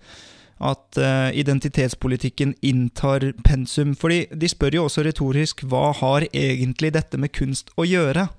[0.56, 3.96] At uh, identitetspolitikken inntar pensum.
[4.00, 8.30] Fordi de spør jo også retorisk hva har egentlig dette med kunst å gjøre?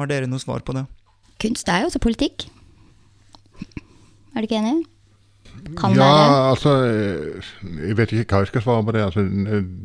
[0.00, 0.86] Har dere noe svar på det?
[1.40, 2.48] Kunst er jo også politikk.
[4.34, 4.82] Er du ikke enig?
[5.78, 6.50] Kan ja, være.
[6.50, 6.70] altså
[7.88, 9.02] Jeg vet ikke hva jeg skal svare på det.
[9.04, 9.20] Altså,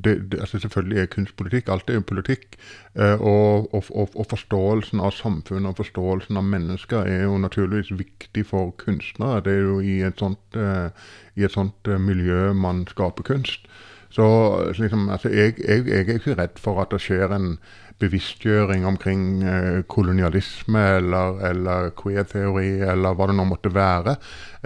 [0.04, 1.70] det, det altså selvfølgelig er kunstpolitikk.
[1.70, 2.58] Alt er jo politikk.
[2.96, 3.84] Eh, og, og,
[4.16, 9.44] og, forståelsen av samfunnet og forståelsen av mennesker er jo naturligvis viktig for kunstnere.
[9.46, 10.90] Det er jo i et sånt, uh,
[11.36, 13.68] i et sånt miljø man skaper kunst.
[14.16, 14.26] Så
[14.78, 17.58] liksom, altså, jeg, jeg, jeg, er ikke redd for at det skjer en
[18.02, 24.18] bevisstgjøring omkring eh, kolonialisme eller, eller queer-teori eller hva det nå måtte være.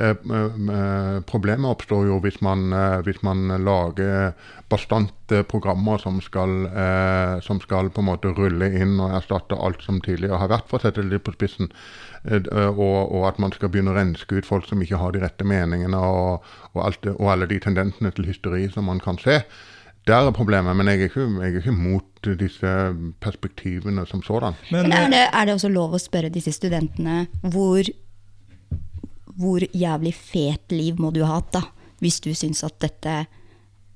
[0.01, 2.73] Eh, eh, problemet oppstår jo hvis man,
[3.05, 4.33] hvis man lager
[4.69, 6.67] bastante programmer som skal,
[7.45, 10.77] som skal, på en måte rulle inn og erstatte alt som tidligere har vært, for
[10.77, 11.71] å sette det litt på spissen.
[12.29, 15.47] Og, og, at man skal begynne å renske ut folk som ikke har de rette
[15.47, 19.39] meningene, og, og, alt, og alle de tendensene til hysteri som man kan se.
[20.07, 22.75] Der er problemet, men jeg er ikke, jeg er ikke mot disse
[23.21, 24.55] perspektivene som sådan.
[24.71, 27.91] Men, men er, det, er, det, også lov å spørre disse studentene hvor,
[29.37, 31.65] hvor jævlig fet liv må du ha hatt, da?
[31.99, 33.25] Hvis du syns at dette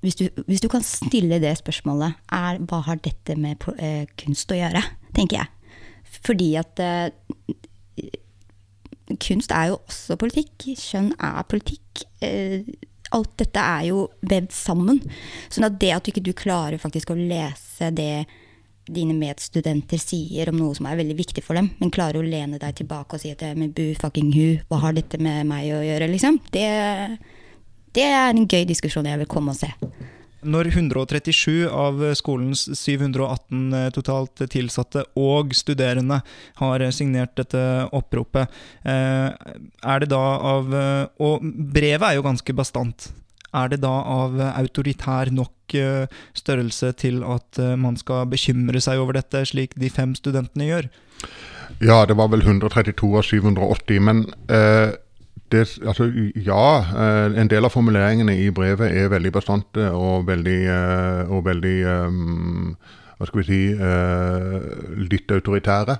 [0.04, 4.52] hvis du, hvis du kan stille det spørsmålet, er hva har dette med eh, kunst
[4.52, 4.82] å gjøre,
[5.16, 5.78] tenker jeg.
[6.28, 7.08] Fordi at eh,
[9.24, 10.68] kunst er jo også politikk.
[10.76, 12.04] Kjønn er politikk.
[12.20, 12.68] Eh,
[13.14, 15.02] alt dette er jo vevd sammen.
[15.54, 18.26] Sånn at det at du ikke klarer faktisk å lese det
[18.92, 22.60] dine medstudenter sier om noe som er veldig viktig for dem, men klarer å lene
[22.60, 25.70] deg tilbake og si at er med bu fucking hu, hva har dette med meg
[25.72, 26.42] å gjøre, liksom?
[26.52, 26.66] Det,
[27.96, 29.72] det er en gøy diskusjon jeg vil komme og se.
[30.44, 36.22] Når 137 av skolens 718 totalt tilsatte og studerende
[36.60, 37.64] har signert dette
[37.96, 38.52] oppropet,
[38.84, 40.72] eh, er det da av
[41.24, 43.12] Og brevet er jo ganske bastant.
[43.54, 49.02] Er det da av autoritær nok eh, størrelse til at eh, man skal bekymre seg
[49.02, 50.90] over dette, slik de fem studentene gjør?
[51.84, 54.02] Ja, det var vel 132 av 780.
[54.10, 54.96] Men eh,
[55.52, 60.60] det, altså, ja, eh, en del av formuleringene i brevet er veldig bastante og veldig,
[60.66, 62.20] eh, og veldig eh,
[63.18, 63.60] Hva skal vi si
[65.00, 65.96] litt autoritære.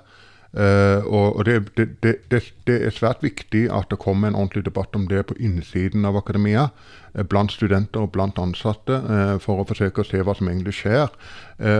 [0.56, 4.94] Eh, og det, det, det, det, er svært viktig at det kommer en ordentlig debatt
[4.94, 6.68] om det på innsiden av akademia.
[7.14, 10.76] eh, Blant studenter og blant ansatte, eh, for å forsøke å se hva som egentlig
[10.78, 11.10] skjer.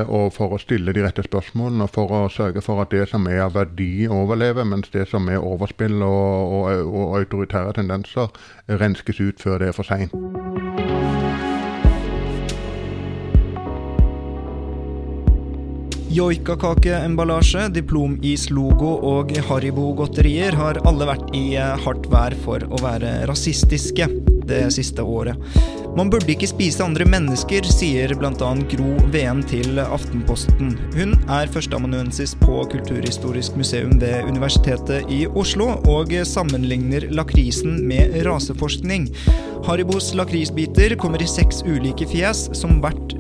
[0.07, 3.27] Og for å stille de rette spørsmålene, og for å sørge for at det som
[3.27, 8.31] er av verdi, overlever, mens det som er overspill og, og, og autoritære tendenser,
[8.69, 10.74] renskes ut før det er for seint.
[16.15, 24.07] Joikakakeemballasje, diplomis-logo og Haribo-godterier har alle vært i eh, hardt vær for å være rasistiske
[24.47, 25.41] det siste året.
[25.99, 28.51] Man burde ikke spise andre mennesker, sier bl.a.
[28.71, 30.77] Gro Ven til Aftenposten.
[30.95, 39.11] Hun er førsteamanuensis på Kulturhistorisk museum ved Universitetet i Oslo, og sammenligner lakrisen med raseforskning.
[39.67, 43.14] Haribos lakrisbiter kommer i seks ulike fjes, som hvert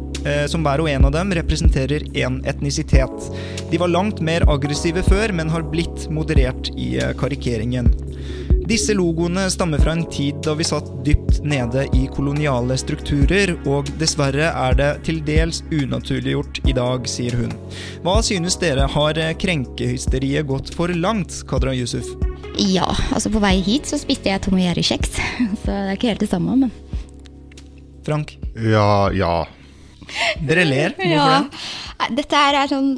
[0.50, 3.30] som hver og en av dem representerer én etnisitet.
[3.70, 7.88] De var langt mer aggressive før, men har blitt moderert i eh, karikeringen.
[8.64, 13.90] Disse logoene stammer fra en tid da vi satt dypt nede i koloniale strukturer, og
[14.00, 17.52] dessverre er det til dels unaturliggjort i dag, sier hun.
[18.06, 22.08] Hva synes dere, har eh, krenkehysteriet gått for langt, Kadra Yusuf?
[22.60, 25.18] Ja, altså på vei hit så spiste jeg Tom og Jerry-kjeks,
[25.64, 26.72] så det er ikke helt det samme, men
[28.04, 28.36] Frank?
[28.54, 29.36] Ja, ja.
[30.44, 30.94] Dere ler.
[30.98, 31.42] Hvorfor Ja.
[31.42, 32.16] det?
[32.18, 32.90] Dette er sånn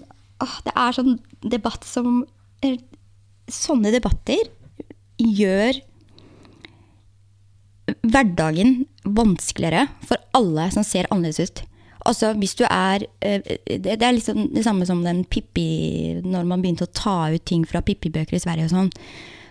[0.42, 2.24] åh, Det er sånn debatt som
[2.62, 2.78] eh,
[3.52, 4.48] Sånne debatter
[5.22, 5.78] gjør
[8.06, 11.62] hverdagen vanskeligere for alle som ser annerledes ut.
[12.06, 16.44] Altså, hvis du er eh, Det det er liksom det samme som den Pippi Når
[16.46, 18.90] man begynte å ta ut ting fra Pippi-bøker i Sverige og sånn.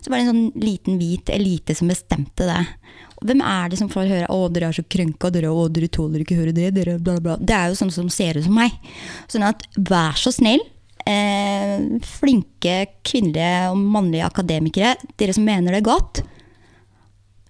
[0.05, 2.61] Så var det en sånn liten hvit elite som bestemte det.
[3.25, 6.21] Hvem er det som får høre 'Å, dere er så krønka, dere, å, dere tåler
[6.21, 7.37] ikke høre det', dere, bla, bla.
[7.41, 8.75] Det er jo sånne som ser ut som meg.
[9.27, 10.61] Sånn at vær så snill,
[11.07, 16.21] eh, flinke kvinnelige og mannlige akademikere, dere som mener det godt,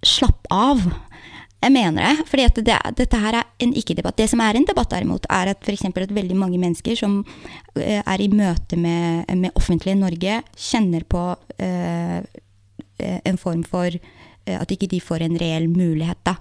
[0.02, 0.80] slapp av.
[1.60, 4.16] Jeg mener det, For det, dette her er en ikke-debatt.
[4.16, 5.86] Det som er en debatt derimot, er at f.eks.
[5.86, 7.26] at veldig mange mennesker som
[7.76, 12.22] eh, er i møte med, med offentlige Norge, kjenner på eh,
[12.98, 16.36] en form for eh, at ikke de får en reell mulighet, da.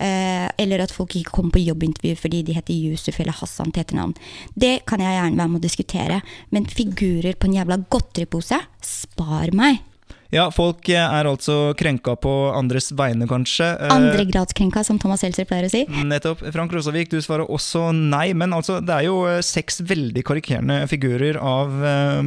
[0.00, 3.84] Eh, eller at folk ikke kommer på jobbintervju fordi de heter Yusuf eller Hassan til
[3.84, 4.16] etternavn.
[4.54, 9.54] Det kan jeg gjerne være med å diskutere, men figurer på en jævla godteripose, spar
[9.56, 9.84] meg.
[10.30, 13.66] Ja, folk eh, er altså krenka på andres vegne, kanskje.
[13.74, 15.82] Eh, Andregradskrenka, som Thomas Seltzer pleier å si.
[16.06, 16.44] Nettopp.
[16.54, 20.84] Frank Rosavik, du svarer også nei, men altså, det er jo eh, seks veldig karikerende
[20.90, 22.22] figurer av eh,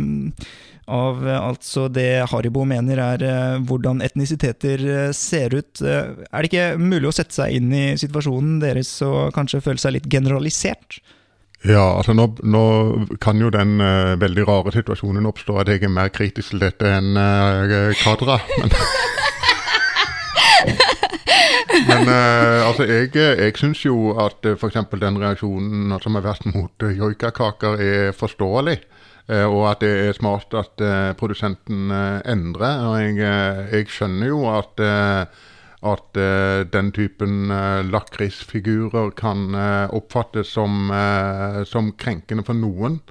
[0.88, 5.82] av eh, altså det Haribo mener er eh, hvordan etnisiteter eh, ser ut.
[5.84, 9.98] Er det ikke mulig å sette seg inn i situasjonen deres og kanskje føle seg
[9.98, 11.02] litt generalisert?
[11.64, 12.64] Ja, altså nå, nå
[13.24, 16.90] kan jo den uh, veldig rare situasjonen oppstå at jeg er mer kritisk til dette
[16.92, 18.42] enn uh, Kadra.
[21.74, 24.78] Men, men uh, altså, jeg, jeg syns jo at uh, f.eks.
[25.02, 28.78] den reaksjonen som har vært mot joikakaker, er forståelig.
[29.30, 32.86] Eh, og at det er smart at eh, produsenten eh, endrer.
[32.90, 33.18] Og jeg,
[33.72, 34.88] jeg skjønner jo at
[35.84, 36.16] at
[36.72, 37.52] den typen
[37.92, 39.52] lakrisfigurer kan
[39.92, 40.88] oppfattes som,
[41.68, 43.02] som krenkende for noen.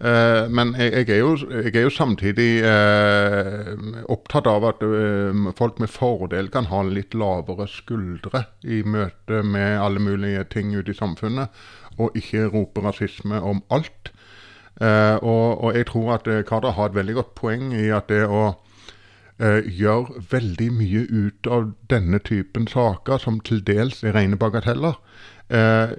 [0.00, 5.50] Uh, men jeg, jeg, er jo, jeg er jo samtidig uh, opptatt av at uh,
[5.58, 10.94] folk med fordel kan ha litt lavere skuldre i møte med alle mulige ting ute
[10.94, 11.52] i samfunnet,
[12.00, 14.14] og ikke rope rasisme om alt.
[14.80, 18.22] Eh, og, og jeg tror at Karda har et veldig godt poeng i at det
[18.28, 18.44] å
[19.40, 24.96] eh, gjør veldig mye ut av denne typen saker, som til dels er rene bagateller,
[25.50, 25.94] eh,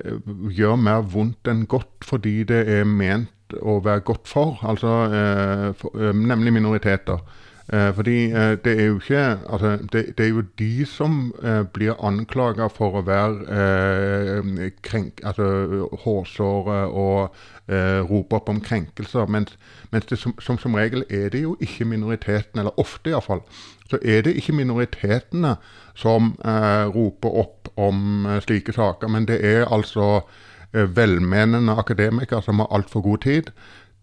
[0.57, 5.69] gjør mer vondt enn godt fordi det er ment å være godt for, altså eh,
[5.77, 7.19] for, eh, nemlig minoriteter.
[7.73, 11.63] Eh, fordi eh, det er jo ikke altså, det, det, er jo de som eh,
[11.73, 14.41] blir anklaga for å være
[14.83, 15.47] krenk, altså,
[16.03, 17.35] hårsåre og
[18.09, 19.29] rope opp om krenkelser.
[19.31, 19.53] Mens,
[19.91, 23.45] mens det som, som, som regel er det jo ikke minoritetene, eller ofte iallfall,
[23.87, 25.53] så er det ikke minoritetene
[25.95, 26.33] som
[26.91, 29.07] roper opp om slike saker.
[29.07, 30.25] Men det er altså
[30.73, 33.53] velmenende akademikere som har altfor god tid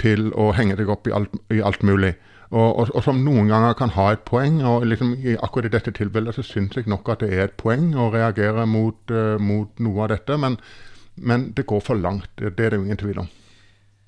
[0.01, 2.15] til å henge deg opp i alt, i alt mulig.
[2.49, 4.63] Og, og, og, som noen ganger kan ha et poeng.
[4.65, 7.59] og liksom i Akkurat i dette tilfellet så syns jeg nok at det er et
[7.61, 10.39] poeng å reagere mot, uh, mot noe av dette.
[10.41, 10.57] Men,
[11.17, 12.31] men, det går for langt.
[12.39, 13.29] Det, er det jo ingen tvil om.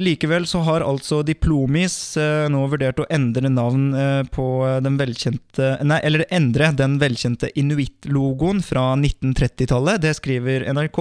[0.01, 4.47] Likevel så har altså Diplomis eh, nå vurdert å endre navn eh, på
[4.81, 10.01] den velkjente Nei, eller endre den velkjente Inuitt-logoen fra 1930-tallet.
[10.01, 11.01] Det skriver NRK.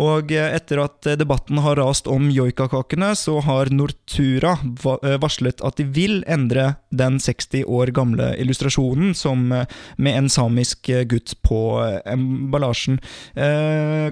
[0.00, 5.76] Og eh, etter at debatten har rast om joikakakene, så har Nortura eh, varslet at
[5.76, 9.68] de vil endre den 60 år gamle illustrasjonen som eh,
[10.00, 11.60] med en samisk eh, gutt på
[12.08, 12.98] emballasjen.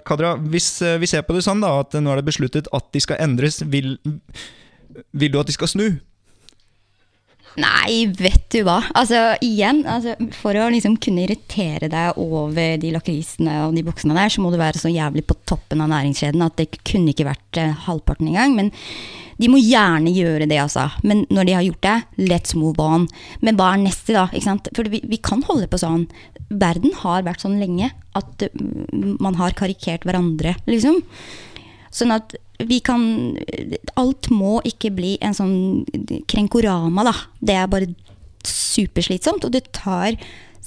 [0.06, 0.68] Kadra, hvis
[1.00, 3.60] vi ser på det sånn da, at nå er det besluttet at de skal endres,
[3.72, 3.96] vil
[5.12, 5.88] vil du at de skal snu?
[7.59, 8.78] Nei, vet du hva.
[8.98, 14.14] Altså, igjen, altså, for å liksom kunne irritere deg over de lakrisene og de boksene
[14.14, 17.26] der, så må du være så jævlig på toppen av næringskjeden at det kunne ikke
[17.26, 18.54] vært eh, halvparten engang.
[18.59, 18.70] Men
[19.38, 20.87] de må gjerne gjøre det, altså.
[21.07, 23.09] Men når de har gjort det, let's move on.
[23.42, 24.28] Men hva er neste, da?
[24.31, 24.70] Ikke sant?
[24.76, 26.07] For vi, vi kan holde på sånn.
[26.48, 28.66] Verden har vært sånn lenge at uh,
[29.22, 31.02] man har karikert hverandre, liksom.
[31.94, 32.35] Sånn at
[32.66, 33.03] vi kan
[34.01, 35.85] Alt må ikke bli en sånn
[36.31, 37.14] krenkorama, da.
[37.38, 37.90] Det er bare
[38.47, 40.16] superslitsomt, og det tar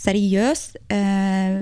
[0.02, 1.62] seriøst eh,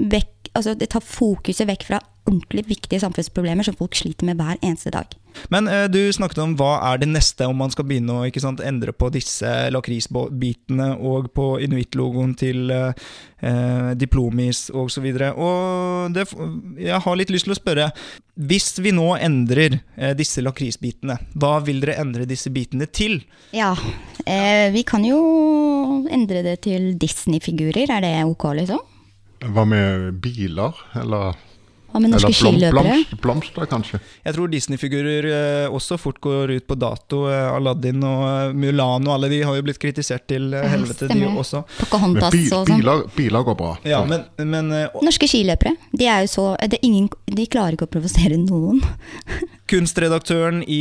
[0.00, 4.58] vekk Altså, det tar fokuset vekk fra ordentlig viktige samfunnsproblemer som folk sliter med hver
[4.62, 5.12] eneste dag.
[5.50, 8.62] Men uh, du snakket om hva er det neste om man skal begynne å sant,
[8.66, 12.90] endre på disse lakrisbitene og på inuittlogoen til uh,
[13.44, 15.06] uh, Diplomis osv.
[15.06, 16.26] Og, så og det,
[16.82, 17.88] jeg har litt lyst til å spørre,
[18.50, 23.20] hvis vi nå endrer uh, disse lakrisbitene, hva vil dere endre disse bitene til?
[23.54, 23.72] Ja,
[24.70, 25.20] vi kan jo
[26.10, 28.89] endre det til Disney-figurer, er det ok, liksom?
[29.40, 31.36] Hva med biler, eller
[31.90, 32.82] hva med norske skiløpere?
[32.84, 33.98] Blomst, blomster, kanskje.
[34.22, 37.24] Jeg tror Disney-figurer eh, også fort går ut på dato.
[37.26, 41.08] Eh, Aladdin og eh, Mulan og alle de har jo blitt kritisert til helvete, helvete,
[41.10, 41.64] de også.
[41.80, 42.70] Pocahontas bi og sånn.
[42.78, 43.72] Biler, biler, går bra.
[43.88, 45.74] Ja, men, men og, Norske skiløpere.
[45.90, 46.46] De er jo så
[46.78, 48.78] ingen, De klarer ikke å provosere noen.
[49.70, 50.80] Kunstredaktøren i,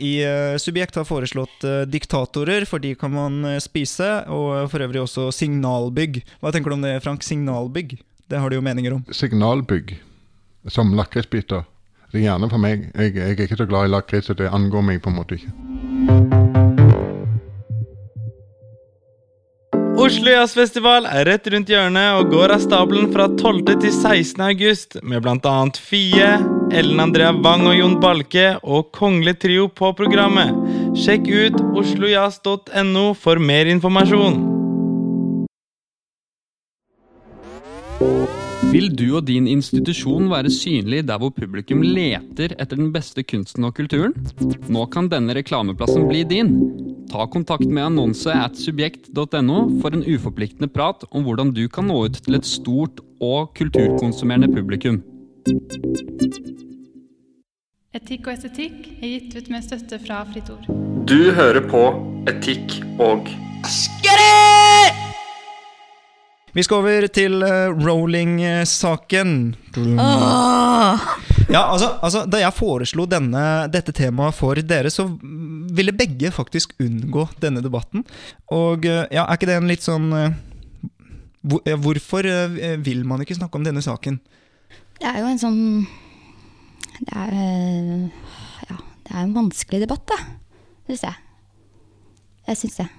[0.00, 0.12] i,
[0.60, 4.08] Subjekt har foreslått diktatorer, for de kan man spise.
[4.32, 6.22] Og for øvrig også signalbygg.
[6.40, 7.24] Hva tenker du om det, Frank?
[7.24, 7.98] Signalbygg?
[8.32, 9.04] Det har du jo meninger om.
[9.12, 9.98] Signalbygg
[10.68, 11.64] som lakrisbiter.
[12.12, 12.90] Det er gjerne for meg.
[12.92, 15.38] Jeg, jeg er ikke så glad i lakris, så det angår meg på en måte
[15.38, 15.52] ikke.
[20.02, 23.60] Oslo Jazzfestival er rett rundt hjørnet og går av stabelen fra 12.
[23.84, 24.40] til 16.
[24.44, 25.54] august med bl.a.
[25.78, 26.30] Fie,
[26.74, 30.56] Ellen Andrea Wang og Jon Balke og Kongelig Trio på programmet.
[30.98, 34.42] Sjekk ut oslojazz.no for mer informasjon.
[38.72, 43.66] Vil du og din institusjon være synlig der hvor publikum leter etter den beste kunsten
[43.68, 44.14] og kulturen?
[44.72, 46.54] Nå kan denne reklameplassen bli din.
[47.12, 51.98] Ta kontakt med annonse at subjekt.no for en uforpliktende prat om hvordan du kan nå
[52.06, 55.02] ut til et stort og kulturkonsumerende publikum.
[57.92, 60.64] Etikk og estetikk er gitt ut med støtte fra Fritt Ord.
[61.04, 61.84] Du hører på
[62.32, 63.28] Etikk og
[66.52, 69.30] vi skal over til uh, Rolling-saken.
[69.96, 71.04] Oh.
[71.48, 75.06] Ja, altså, altså, Da jeg foreslo denne, dette temaet for dere, så
[75.72, 78.04] ville begge faktisk unngå denne debatten.
[78.52, 80.10] Og uh, ja, er ikke det en litt sånn
[81.42, 82.28] hvor, Hvorfor
[82.84, 84.20] vil man ikke snakke om denne saken?
[85.00, 85.60] Det er jo en sånn
[87.00, 87.32] Det er,
[88.68, 90.20] ja, det er en vanskelig debatt, da.
[90.86, 91.22] Syns jeg.
[92.46, 92.92] Jeg syns det.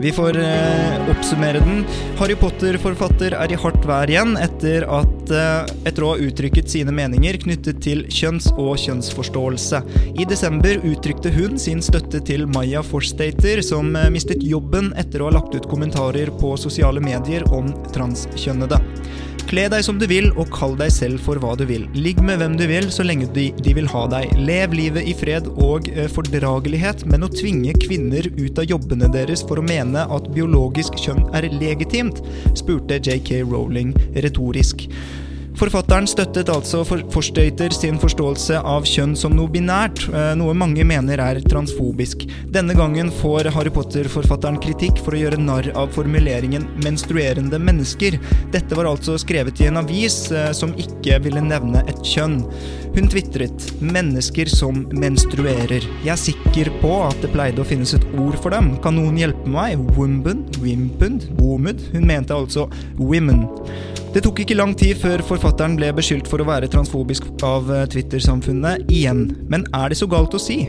[0.00, 1.82] Vi får eh, oppsummere den.
[2.18, 6.94] Harry Potter-forfatter er i hardt vær igjen etter, at, eh, etter å ha uttrykket sine
[6.94, 9.82] meninger knyttet til kjønns- og kjønnsforståelse.
[10.16, 15.28] I desember uttrykte hun sin støtte til Maya Forstater, som eh, mistet jobben etter å
[15.28, 18.80] ha lagt ut kommentarer på sosiale medier om transkjønnede.
[19.44, 21.84] Kle deg som du vil, og kall deg selv for hva du vil.
[21.94, 24.32] Ligg med hvem du vil, så lenge de, de vil ha deg.
[24.40, 29.44] Lev livet i fred og eh, fordragelighet, men å tvinge kvinner ut av jobbene deres
[29.44, 32.22] for å mene at biologisk kjønn er legitimt,
[32.58, 33.94] spurte JK Rowling
[34.24, 34.88] retorisk.
[35.54, 40.82] Forfatteren støttet altså for Forstøyter sin forståelse av kjønn som noe binært, eh, noe mange
[40.82, 42.24] mener er transfobisk.
[42.50, 48.18] Denne gangen får Harry Potter-forfatteren kritikk for å gjøre narr av formuleringen 'menstruerende mennesker'.
[48.50, 52.42] Dette var altså skrevet i en avis eh, som ikke ville nevne et kjønn.
[52.96, 55.86] Hun tvitret 'mennesker som menstruerer'.
[56.02, 58.76] Jeg er sikker på at det pleide å finnes et ord for dem.
[58.82, 59.78] Kan noen hjelpe meg?
[59.94, 60.58] Wombund?
[60.58, 61.30] Wimpund?
[61.38, 61.80] Womud?
[61.92, 63.46] Hun mente altså women.
[64.14, 67.80] Det tok ikke lang tid før forfatteren ble beskyldt for å være transfobisk av eh,
[67.90, 69.24] Twitter-samfunnet igjen.
[69.50, 70.60] Men er det så galt å si?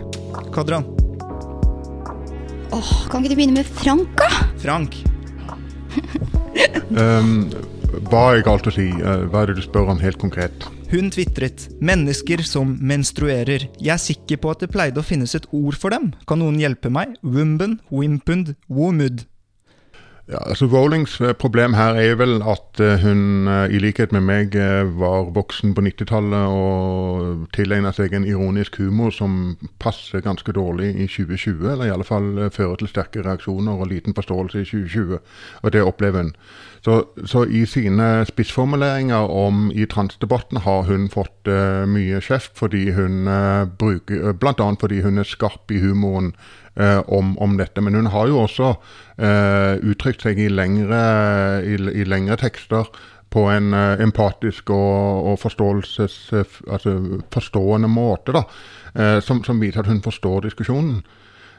[0.56, 0.88] Kadran?
[2.74, 4.48] Åh, kan ikke du begynne med Frank, da?
[4.64, 4.98] Frank?
[6.90, 7.52] Um,
[8.10, 8.88] hva er galt å si?
[8.98, 10.66] Uh, hva er det du spør om helt konkret?
[10.90, 13.70] Hun tvitret 'mennesker som menstruerer'.
[13.78, 16.16] Jeg er sikker på at det pleide å finnes et ord for dem.
[16.26, 17.14] Kan noen hjelpe meg?
[17.22, 19.28] Wumben, wimpund, womud.
[20.26, 24.24] Ja, altså Rowlings eh, problem her er vel at eh, hun, eh, i likhet med
[24.26, 24.56] meg,
[24.98, 31.06] var voksen på 90-tallet og tilegna seg en ironisk humor som passer ganske dårlig i
[31.06, 31.70] 2020.
[31.70, 35.22] Eller i alle fall fører til sterke reaksjoner og liten forståelse i 2020.
[35.62, 36.34] Og det opplever hun.
[36.86, 42.92] Så, så i sine spissformuleringer om i transdebatten har hun fått uh, mye kjeft fordi
[42.94, 44.68] hun uh, bruker Bl.a.
[44.78, 46.36] fordi hun er skarp i humoren
[46.78, 47.82] uh, om, om, dette.
[47.82, 48.76] Men hun har jo også
[49.16, 51.02] uttrykt seg i lengre,
[51.64, 52.90] i, i lengre tekster
[53.36, 55.42] på en uh, empatisk og, og
[56.72, 56.96] altså
[57.34, 58.46] forstående måte, da,
[58.96, 61.02] uh, som, som, viser at hun forstår diskusjonen.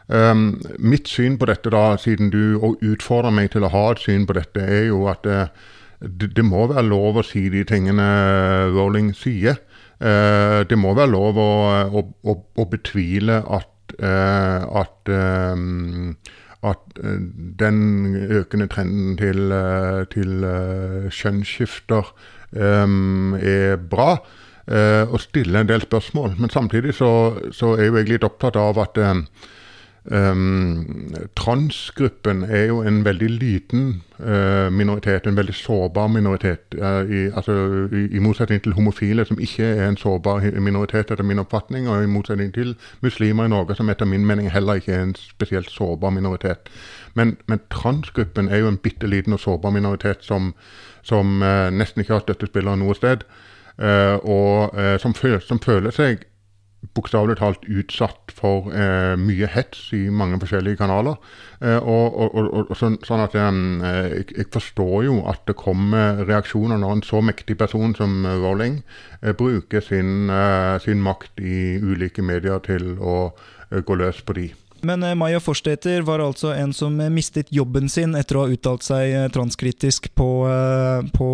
[0.08, 4.26] Um, mitt syn på dette, da, siden du utfordrer meg til å ha et syn
[4.26, 5.48] på dette, er jo at uh,
[5.98, 8.06] det, det, må være lov å si de tingene
[8.70, 9.58] Rowling sier.
[9.98, 11.50] Uh, det må være lov å,
[11.90, 16.14] å, å, å betvile at, uh, at, um,
[16.62, 17.02] at
[17.58, 17.82] den
[18.30, 19.50] økende trenden til,
[20.14, 20.48] til
[21.10, 22.14] kjønnsskifter
[22.54, 24.20] um, er bra.
[24.66, 26.32] og stille en del spørsmål.
[26.42, 27.10] Men samtidig så,
[27.54, 28.98] så er jo jeg litt opptatt av at
[30.10, 36.60] Um, transgruppen er jo en veldig liten uh, minoritet, en veldig sårbar minoritet.
[36.74, 37.52] Uh, i, altså,
[37.92, 42.04] i, i, motsetning til homofile, som ikke er en sårbar minoritet etter min oppfatning, og
[42.04, 45.70] i motsetning til muslimer i Norge, som etter min mening heller ikke er en spesielt
[45.70, 46.70] sårbar minoritet.
[47.14, 50.54] Men, men transgruppen er jo en bitte liten og sårbar minoritet som,
[51.02, 53.26] som uh, nesten ikke har støttespillere noe sted,
[53.76, 56.22] og som, føl som føler seg
[56.96, 61.18] bokstavelig talt utsatt for eh, mye hets i mange forskjellige kanaler.
[61.60, 63.60] Eh, og, og, og, sånn, sånn, at eh,
[64.16, 68.80] jeg, jeg, forstår jo at det kommer reaksjoner når en så mektig person som Rowling
[69.22, 73.18] eh, bruker sin, eh, sin, makt i ulike medier til å
[73.70, 74.50] eh, gå løs på de.
[74.86, 78.52] Men Maya Maja Forsteter var altså en som eh, mistet jobben sin etter å ha
[78.54, 80.28] uttalt seg eh, transkritisk på,
[81.12, 81.28] på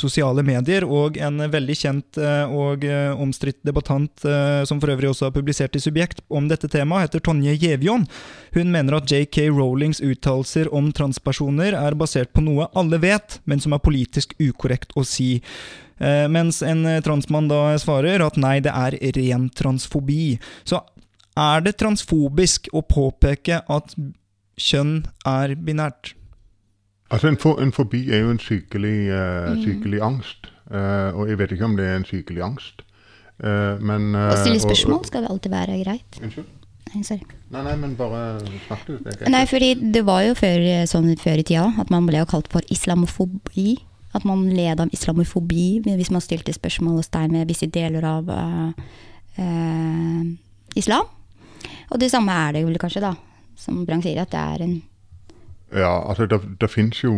[0.00, 2.18] sosiale medier, og en veldig kjent
[2.50, 2.84] og
[3.20, 4.24] omstridt debattant,
[4.66, 8.06] som for øvrig også har publisert i Subjekt om dette temaet, heter Tonje Gjevjon.
[8.56, 13.62] Hun mener at JK Rowlings uttalelser om transpersoner er basert på noe alle vet, men
[13.62, 15.36] som er politisk ukorrekt å si.
[16.32, 20.36] Mens en transmann da svarer at nei, det er ren transfobi.
[20.68, 20.82] Så
[21.36, 23.96] er det transfobisk å påpeke at
[24.56, 26.14] kjønn er binært?
[27.12, 30.50] Altså En, for, en fobi er jo en sykelig, uh, sykelig angst.
[30.66, 32.82] Uh, og jeg vet ikke om det er en sykelig angst.
[33.38, 36.20] Uh, men Å stille spørsmål og, skal det alltid være greit.
[36.22, 36.52] Unnskyld?
[36.86, 37.36] Nei, sorry.
[37.52, 38.22] Nei, nei, men bare
[38.66, 38.96] snakk du.
[39.30, 42.48] Nei, fordi det var jo før, sånn før i tida at man ble jo kalt
[42.50, 43.76] for islamofobi.
[44.16, 48.30] At man led av islamofobi hvis man stilte spørsmål og stein med visse deler av
[50.78, 51.10] islam.
[51.90, 53.14] Og det samme er det vel kanskje, da.
[53.56, 54.76] Som Brang sier, at det er en
[55.74, 57.12] ja, altså det, det fins jo,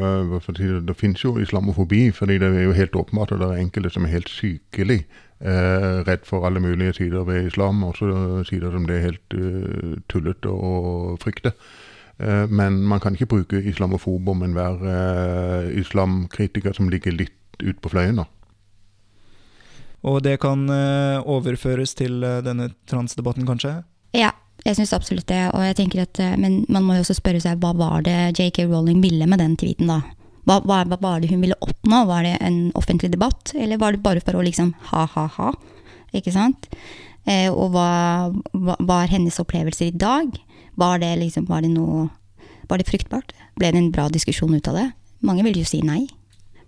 [0.00, 3.90] uh, det finnes jo islamofobi, fordi det er jo helt åpenbart at det er enkelte
[3.90, 5.04] som er helt sykelig
[5.44, 10.00] uh, redd for alle mulige sider ved islam, også sider som det er helt uh,
[10.08, 11.52] tullete å frykte.
[12.48, 14.82] men man kan ikke bruke islamofob om enhver
[15.72, 18.16] islamkritiker som ligger litt ut på fløyen.
[18.16, 18.24] da.
[20.08, 23.82] Og det kan overføres til denne transdebatten, kanskje?
[24.16, 24.30] Ja,
[24.66, 25.40] jeg syns absolutt det.
[25.54, 28.36] Og jeg tenker at, eh, men man må jo også spørre seg hva var det
[28.36, 30.02] JK Rowling ville med den tweeten, da?
[30.48, 32.04] Hva, hva, hva, var det hun ville oppnå?
[32.08, 35.52] Var det en offentlig debatt, eller var det bare for å liksom ha-ha-ha?
[36.16, 36.68] Ikke sant?
[37.28, 38.40] Eh, og hva,
[39.00, 40.32] er hennes opplevelser i dag?
[40.80, 42.08] Var det liksom, var det noe
[42.70, 43.32] Var det fruktbart?
[43.58, 44.90] Ble det en bra diskusjon ut av det?
[45.26, 46.04] Mange vil jo si nei.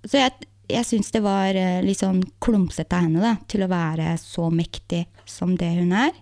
[0.02, 0.32] Så jeg,
[0.70, 4.48] jeg syns det var eh, litt sånn klumsete av henne da, til å være så
[4.52, 6.12] mektig som det hun er.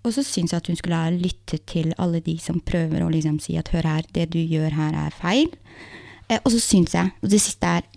[0.00, 3.10] Og så syns jeg at hun skulle ha lyttet til alle de som prøver å
[3.12, 5.50] liksom si at hør her, det du gjør her er feil.
[6.28, 7.88] Eh, og så syns jeg, og det siste er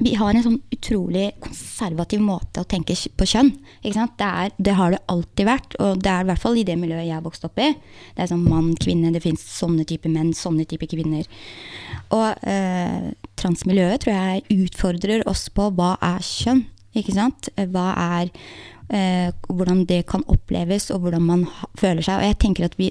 [0.00, 3.50] vi har en sånn utrolig konservativ måte å tenke på kjønn.
[3.84, 3.92] Det,
[4.24, 7.04] er, det har det alltid vært, og det er i hvert fall i det miljøet
[7.04, 7.66] jeg vokste opp i.
[8.16, 11.28] Det er sånn mann, kvinne, det fins sånne typer menn, sånne typer kvinner.
[12.16, 16.64] Og eh, transmiljøet tror jeg utfordrer oss på hva er kjønn,
[16.98, 17.50] ikke sant?
[17.70, 18.32] Hva er
[18.90, 21.44] eh, hvordan det kan oppleves, og hvordan man
[21.78, 22.18] føler seg.
[22.18, 22.90] Og jeg tenker at vi,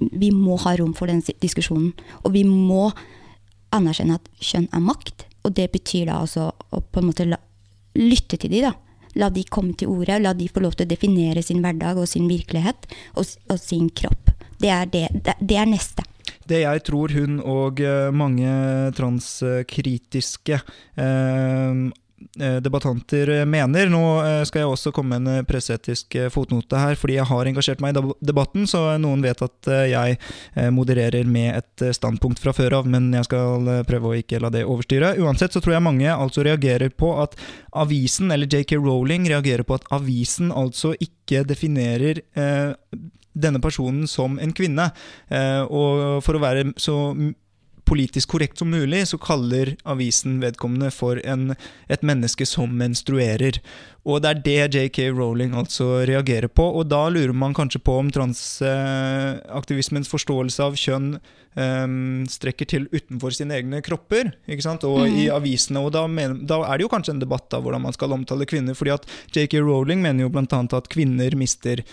[0.00, 1.92] vi må ha rom for den diskusjonen.
[2.24, 2.88] Og vi må
[3.74, 5.26] anerkjenne at kjønn er makt.
[5.44, 7.40] Og det betyr da altså å på en måte la,
[8.00, 8.72] lytte til de da.
[9.20, 12.08] La de komme til orde, la de få lov til å definere sin hverdag og
[12.10, 14.32] sin virkelighet og, og sin kropp.
[14.58, 16.06] Det er, det, det er neste.
[16.48, 18.48] Det jeg tror hun og eh, mange
[18.96, 21.78] transkritiske eh,
[22.40, 23.88] eh, debattanter mener.
[23.92, 27.84] Nå eh, skal jeg også komme med en presseetisk fotnote her, fordi jeg har engasjert
[27.84, 30.18] meg i debatten, så noen vet at jeg
[30.74, 34.66] modererer med et standpunkt fra før av, men jeg skal prøve å ikke la det
[34.68, 35.14] overstyre.
[35.24, 37.36] Uansett så tror jeg mange altså reagerer på at
[37.74, 42.72] avisen, eller JK Rowling, reagerer på at avisen altså ikke definerer eh,
[43.34, 44.90] denne personen som en kvinne.
[45.28, 46.98] Eh, og for å være så
[47.84, 51.52] politisk korrekt som mulig, så kaller avisen vedkommende for en,
[51.92, 53.60] et menneske som menstruerer.
[54.04, 57.98] Og det er det JK Rowling altså reagerer på, og da lurer man kanskje på
[58.00, 61.86] om transaktivismens forståelse av kjønn eh,
[62.34, 65.84] strekker til utenfor sine egne kropper, ikke sant, og i avisene.
[65.84, 68.48] Og da, men, da er det jo kanskje en debatt av hvordan man skal omtale
[68.48, 71.84] kvinner, fordi at JK Rowling mener jo annet at kvinner mister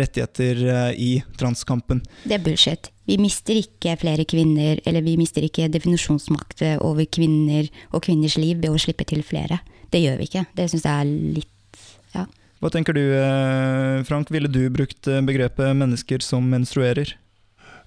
[0.00, 1.10] rettigheter eh, i
[1.40, 2.00] transkampen.
[2.24, 2.90] Det er bullshit.
[3.08, 8.60] Vi mister ikke flere kvinner, eller vi mister ikke definisjonsmakt over kvinner og kvinners liv
[8.62, 9.60] ved å slippe til flere.
[9.92, 10.44] Det gjør vi ikke.
[10.56, 11.54] Det syns jeg er litt
[12.14, 12.26] ja.
[12.58, 14.32] Hva tenker du, eh, Frank?
[14.34, 17.14] Ville du brukt eh, begrepet mennesker som menstruerer?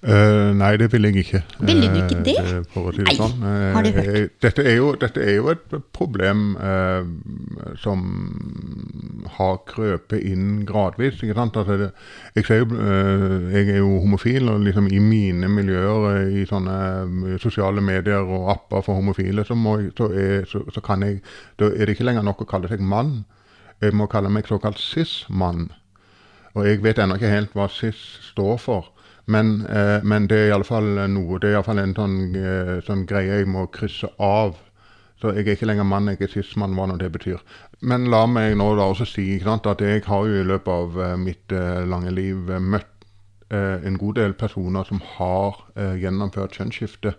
[0.02, 1.40] Eh, nei, det vil jeg ikke.
[1.62, 2.66] Ville du ikke Eh, det?
[2.72, 3.42] for å si det Nei, sånn.
[3.46, 4.32] Eh, har du hørt?
[4.42, 6.56] Dette er jo, dette er jo et problem
[7.78, 8.00] som
[9.38, 11.22] har krøpet inn gradvis.
[11.22, 11.56] ikke sant?
[11.56, 11.90] Altså det,
[12.34, 12.64] jeg, ser
[13.54, 18.82] jeg er jo homofil, og liksom i mine miljøer, i sånne sosiale medier og apper
[18.82, 21.20] for homofile, så, jeg, så, er, så, så kan jeg
[21.58, 23.24] Da er det ikke lenger nok å kalle seg mann.
[23.80, 25.68] Jeg må kalle meg såkalt cis-mann.
[26.54, 27.96] Og jeg vet ennå ikke helt hva cis
[28.32, 28.91] står for.
[29.26, 31.38] Men, eh, men det er iallfall noe.
[31.38, 34.56] Det er iallfall en sånn, eh, sånn greie jeg må krysse av.
[35.22, 37.38] Så jeg er ikke lenger mann, jeg er cis-mann, hva nå det betyr.
[37.86, 40.98] Men la meg nå da også si sant, at jeg har jo i løpet av
[40.98, 43.06] eh, mitt eh, lange liv eh, møtt
[43.54, 47.14] eh, en god del personer som har gjennomført kjønnsskifte.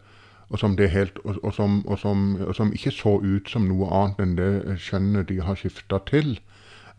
[0.52, 3.88] Og som, det helt, og, og, som, som, og som ikke så ut som noe
[3.88, 6.36] annet enn det kjønnet de har skifta til.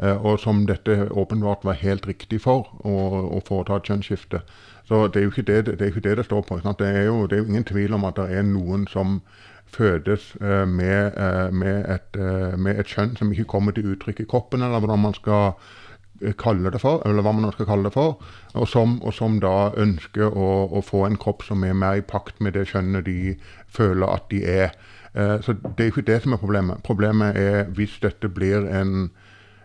[0.00, 2.94] Og som dette åpenbart var helt riktig for, å,
[3.36, 4.40] å foreta et kjønnsskifte.
[4.84, 6.60] Så det er jo ikke det det, ikke det, det står på.
[6.78, 9.20] Det er, jo, det er jo ingen tvil om at det er noen som
[9.66, 14.20] fødes uh, med, uh, med, et, uh, med et kjønn som ikke kommer til uttrykk
[14.20, 15.56] i kroppen, eller hvordan man skal
[16.38, 18.20] kalle det for, eller hva man skal kalle det for,
[18.54, 22.04] og som, og som da ønsker å, å få en kropp som er mer i
[22.06, 23.34] pakt med det kjønnet de
[23.66, 24.76] føler at de er.
[25.42, 26.80] Så det er jo ikke det som er problemet.
[26.86, 29.10] Problemet er hvis dette blir en,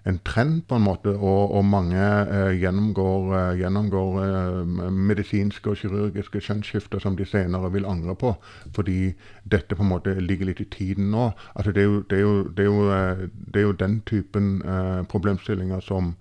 [0.10, 5.80] en trend, på en måte, og, og mange eh, gjennomgår, eh, gjennomgår eh, medisinske og
[5.82, 8.34] kirurgiske kjønnsskifter som de senere vil angre på,
[8.76, 9.14] fordi
[9.50, 11.30] dette på en måte ligger litt i tiden nå.
[11.56, 14.00] Altså, det, er jo, det, er jo, det, er jo, eh, det er jo den
[14.10, 16.16] typen eh, problemstillinger som,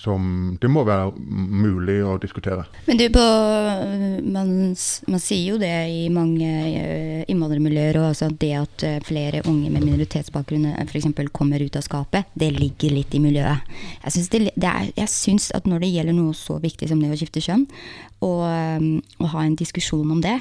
[0.00, 2.64] som det må være mulig å diskutere.
[2.86, 3.24] Men du, på,
[4.32, 4.52] man,
[5.12, 9.68] man sier jo det i mange eh, innvandrermiljøer, òg, altså det at eh, flere unge
[9.72, 11.10] med minoritetsbakgrunn f.eks.
[11.36, 13.68] kommer ut av skapet, det ligger litt i miljøet.
[14.06, 17.66] Jeg syns, at når det gjelder noe så viktig som det å skifte kjønn,
[18.24, 18.44] og,
[19.20, 20.38] og ha en diskusjon om det,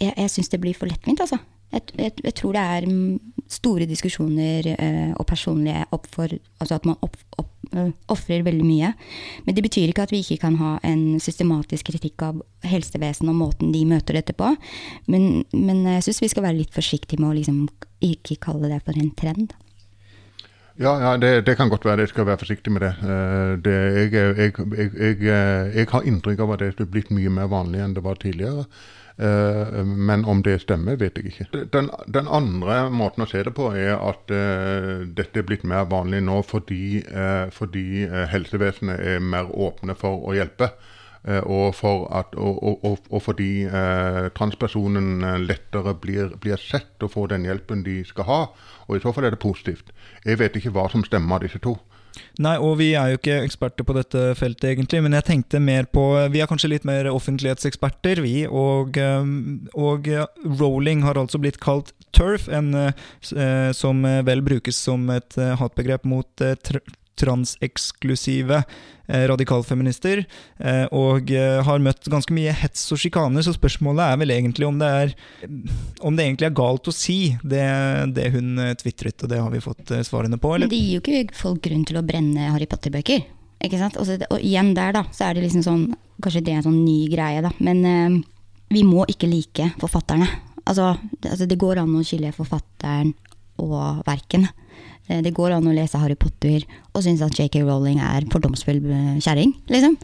[0.00, 1.38] jeg, jeg syns det blir for lettvint, altså.
[1.70, 2.90] Jeg, jeg, jeg tror det er
[3.50, 6.36] store diskusjoner eh, og personlige oppfor...
[6.60, 8.92] Altså at man ofrer opp, eh, veldig mye.
[9.46, 13.40] Men det betyr ikke at vi ikke kan ha en systematisk kritikk av helsevesenet og
[13.40, 14.52] måten de møter dette på.
[15.10, 17.66] Men, men jeg syns vi skal være litt forsiktige med å liksom
[18.04, 19.56] ikke kalle det for en trend.
[20.80, 22.06] Ja, ja det, det kan godt være.
[22.06, 22.94] Jeg skal være forsiktig med det.
[23.04, 27.32] Eh, det jeg, jeg, jeg, eh, jeg har inntrykk av at det er blitt mye
[27.32, 28.64] mer vanlig enn det var tidligere.
[29.20, 31.64] Eh, Men om det stemmer, vet jeg ikke.
[31.72, 35.84] Den, den andre måten å se det på er at uh, dette er blitt mer
[35.90, 40.70] vanlig nå fordi, uh, fordi helsevesenet er mer åpne for å hjelpe.
[41.20, 43.50] Uh, og, for at, og, og, og, fordi
[44.38, 48.40] transpersonen lettere blir, blir sett og får den hjelpen de skal ha.
[48.88, 49.92] Og i så fall er det positivt.
[50.24, 51.76] Jeg vet ikke hva som stemmer av disse to.
[52.40, 55.88] Nei, og vi er jo ikke eksperter på dette feltet, egentlig, men jeg tenkte mer
[55.92, 61.40] på Vi er kanskje litt mer offentlighetseksperter, vi, og, um, og rolling Rowling har altså
[61.42, 66.54] blitt kalt turf, en, uh, som vel brukes som et uh, hatbegrep mot uh,
[67.18, 68.62] transeksklusive
[69.08, 70.22] eh, radikalfeminister,
[70.58, 74.68] eh, og eh, har møtt ganske mye hets og sjikane, så spørsmålet er vel egentlig
[74.68, 75.14] om det er
[76.06, 77.66] om det egentlig er galt å si det,
[78.16, 80.98] det hun eh, tvitret, og det har vi fått eh, svarene på, Men det gir
[80.98, 83.26] jo ikke folk grunn til å brenne Harry Potter-bøker.
[83.60, 83.98] Ikke sant?
[84.00, 85.90] Og, så, og igjen der, da, så er det liksom sånn
[86.20, 87.48] Kanskje det er en sånn ny greie, da.
[87.64, 88.16] Men eh,
[88.76, 90.26] vi må ikke like forfatterne.
[90.68, 93.14] Altså, det, altså, det går an å skille forfatteren
[93.60, 94.44] og verken.
[95.10, 96.62] Eh, Det går an å lese Harry Potter
[96.94, 99.96] og synes at JK Rowling er fordomsfull eh, kjerring, liksom.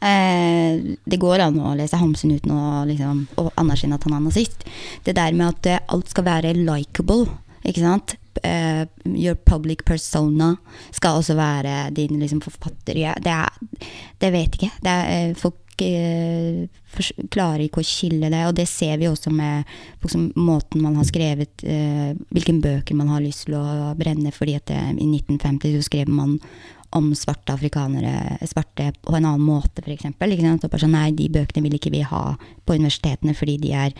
[0.00, 3.26] Eh, Det går an å lese Hamsun uten å, liksom,
[3.58, 4.66] anerkjenne at han er nazist.
[5.04, 7.26] Det der med at alt skal være likeable,
[7.66, 8.16] ikke sant.
[8.42, 10.54] Your public persona
[10.90, 12.96] skal også være din liksom, forfatter.
[12.98, 13.34] Ja, det,
[14.24, 14.70] det vet ikke.
[14.82, 15.61] Det er, folk
[17.32, 19.64] klarer ikke å skille det, og det ser vi også med
[20.36, 24.70] måten man har skrevet eh, Hvilke bøker man har lyst til å brenne, fordi at
[24.74, 26.38] eh, i 1950 så skrev man
[26.92, 30.10] om svarte afrikanere, svarte på en annen måte, f.eks.
[30.12, 32.34] Sånn, nei, de bøkene vil ikke vi ha
[32.66, 33.94] på universitetene fordi de er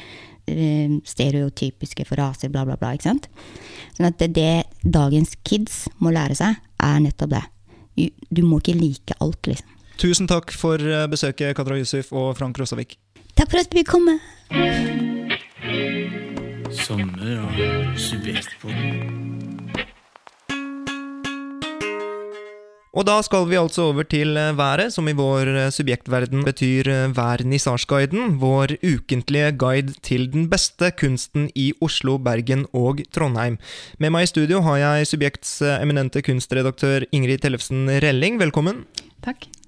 [0.50, 2.92] eh, stereotypiske for raser, bla, bla, bla.
[2.92, 3.30] ikke sant?
[3.96, 7.44] Sånn at det, det dagens kids må lære seg, er nettopp det.
[8.32, 9.68] Du må ikke like alt, liksom.
[10.02, 12.96] Tusen takk for eh, besøket, Kadra Yusuf og Frank Rossavik.
[13.38, 14.08] Takk for at du kom.
[14.10, 14.18] komme.
[16.74, 17.54] Sommer og
[17.94, 18.98] subjektpodden.
[22.92, 27.14] Og da skal vi altså over til eh, været, som i vår eh, subjektverden betyr
[27.14, 33.62] Vernissasjeguiden, vår ukentlige guide til den beste kunsten i Oslo, Bergen og Trondheim.
[34.02, 38.82] Med meg i studio har jeg Subjekts eminente kunstredaktør Ingrid Tellefsen Relling, velkommen.
[39.22, 39.61] Takk.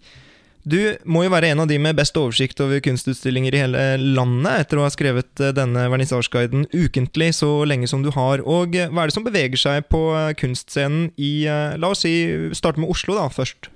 [0.64, 4.64] Du må jo være en av de med best oversikt over kunstutstillinger i hele landet,
[4.64, 8.40] etter å ha skrevet eh, denne vernissasjeguiden ukentlig så lenge som du har.
[8.48, 12.14] Og eh, hva er det som beveger seg på eh, kunstscenen i La oss si,
[12.56, 13.68] starte med Oslo da, først.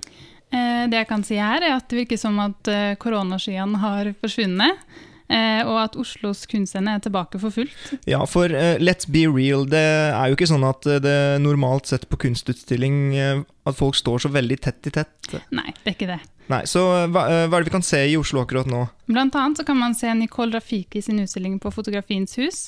[0.49, 4.81] Det jeg kan si her, er at det virker som at koronaskyene har forsvunnet.
[5.29, 7.91] Eh, og at Oslos kunstscene er tilbake for fullt.
[8.09, 11.91] Ja, for eh, let's be real, det er jo ikke sånn at eh, det normalt
[11.91, 15.33] sett på kunstutstilling at folk står så veldig tett i tett.
[15.53, 16.21] Nei, det er ikke det.
[16.49, 16.81] Nei, så
[17.13, 18.87] hva, hva er det vi kan se i Oslo akkurat nå?
[19.11, 22.63] Blant annet så kan man se Nicole Rafiki sin utstilling på Fotografiens hus.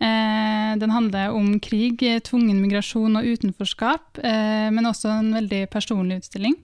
[0.00, 6.22] Eh, den handler om krig, tvungen migrasjon og utenforskap, eh, men også en veldig personlig
[6.22, 6.56] utstilling.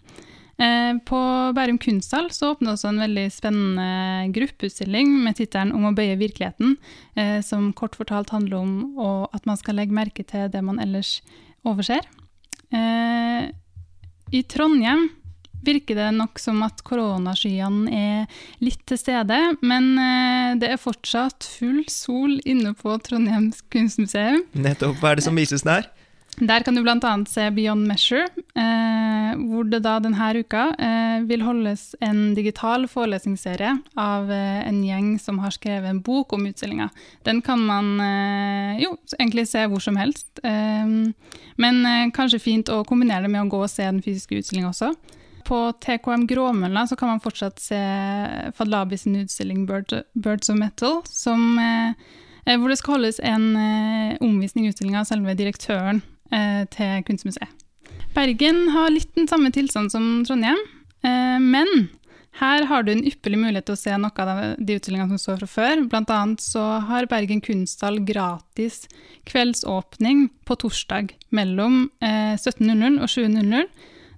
[0.60, 1.18] Eh, på
[1.56, 6.76] Bærum kunsthall så åpna også en veldig spennende gruppeutstilling med tittelen 'Om å bøye virkeligheten',
[7.16, 11.22] eh, som kort fortalt handler om at man skal legge merke til det man ellers
[11.64, 12.00] overser.
[12.72, 13.50] Eh,
[14.32, 15.10] I Trondheim
[15.64, 18.26] virker det nok som at koronaskyene er
[18.60, 24.42] litt til stede, men det er fortsatt full sol inne på Trondheims kunstmuseum.
[24.54, 25.86] Nettopp, hva er det som vises der?
[26.40, 27.24] Der kan du bl.a.
[27.28, 28.24] se Beyond Measure,
[28.56, 34.80] eh, hvor det da denne uka eh, vil holdes en digital forelesningsserie av eh, en
[34.82, 36.88] gjeng som har skrevet en bok om utstillinga.
[37.28, 40.88] Den kan man eh, jo egentlig se hvor som helst, eh,
[41.60, 44.72] men eh, kanskje fint å kombinere det med å gå og se den fysiske utstillinga
[44.72, 44.94] også.
[45.44, 47.82] På TKM Gråmølla kan man fortsatt se
[48.56, 51.58] Fadlabi sin utstilling Bird, 'Birds of Metal', som,
[52.46, 53.50] hvor det skal holdes en
[54.22, 56.00] omvisning i utstillinga av selve direktøren
[56.34, 57.58] eh, til Kunstmuseet.
[58.12, 60.58] Bergen har litt den samme tilstand som Trondheim,
[61.04, 61.88] eh, men
[62.40, 65.42] her har du en ypperlig mulighet til å se noe av de utstillingene som står
[65.42, 65.82] fra før.
[65.92, 68.86] Blant annet så har Bergen kunsthall gratis
[69.28, 73.68] kveldsåpning på torsdag mellom eh, 17.00 og 7.00.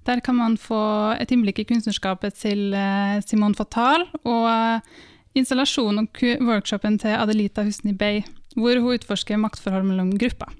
[0.04, 0.78] Der kan man få
[1.16, 7.96] et innblikk i kunstnerskapet til eh, Simone Fatal og installasjonen og workshopen til Adelita Husni
[7.98, 8.22] Bey,
[8.54, 10.52] hvor hun utforsker maktforhold mellom grupper.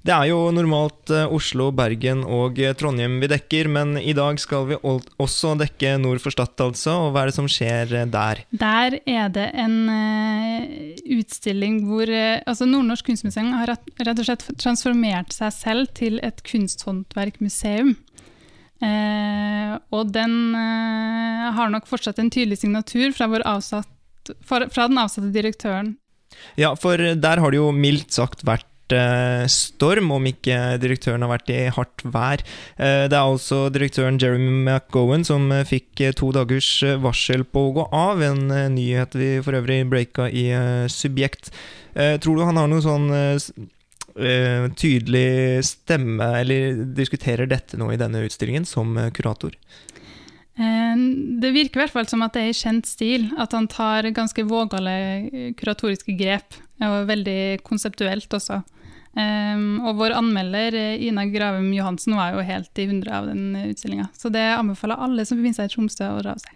[0.00, 4.38] Det er jo normalt eh, Oslo, Bergen og eh, Trondheim vi dekker, men i dag
[4.40, 6.94] skal vi også dekke nord for Stad, altså.
[7.04, 8.40] Og hva er det som skjer eh, der?
[8.48, 9.76] Der er det en
[11.18, 17.92] utstilling hvor altså Nordnorsk kunstmuseum har rett, og slett transformert seg selv til et kunsthåndverkmuseum.
[18.80, 25.98] Og den har nok fortsatt en tydelig signatur fra, vår avsatt, fra, den avsatte direktøren.
[26.56, 28.69] Ja, for der har det jo mildt sagt vært
[29.50, 32.42] storm, om ikke direktøren har vært i hardt vær.
[32.78, 37.44] Eh, Det er altså direktøren Jeremy McGowan som eh, fikk eh, to dagers eh, varsel
[37.44, 41.50] på å gå av, en eh, nyhet vi for øvrig breaka i eh, Subjekt.
[41.94, 43.36] Eh, Tror du han har noe sånn eh,
[44.16, 49.54] eh, tydelig stemme, eller diskuterer dette nå i denne utstillingen som eh, kurator?
[50.60, 50.96] Eh,
[51.40, 54.10] Det virker i hvert fall som at det er i kjent stil, at han tar
[54.16, 54.96] ganske vågale
[55.30, 58.62] eh, kuratoriske grep, og veldig konseptuelt også.
[59.10, 63.56] Um, og vår anmelder eh, Ina Gravem Johansen var jo helt i hundre av den
[63.64, 64.06] utstillinga.
[64.14, 66.54] Så det anbefaler alle som befinner seg i Tromsø å dra og se.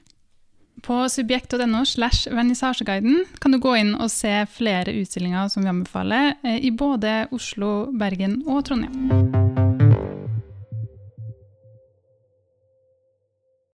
[0.84, 6.34] På subjekt.no slash vernissasjeguiden kan du gå inn og se flere utstillinger som vi anbefaler,
[6.44, 9.83] eh, i både Oslo, Bergen og Trondheim.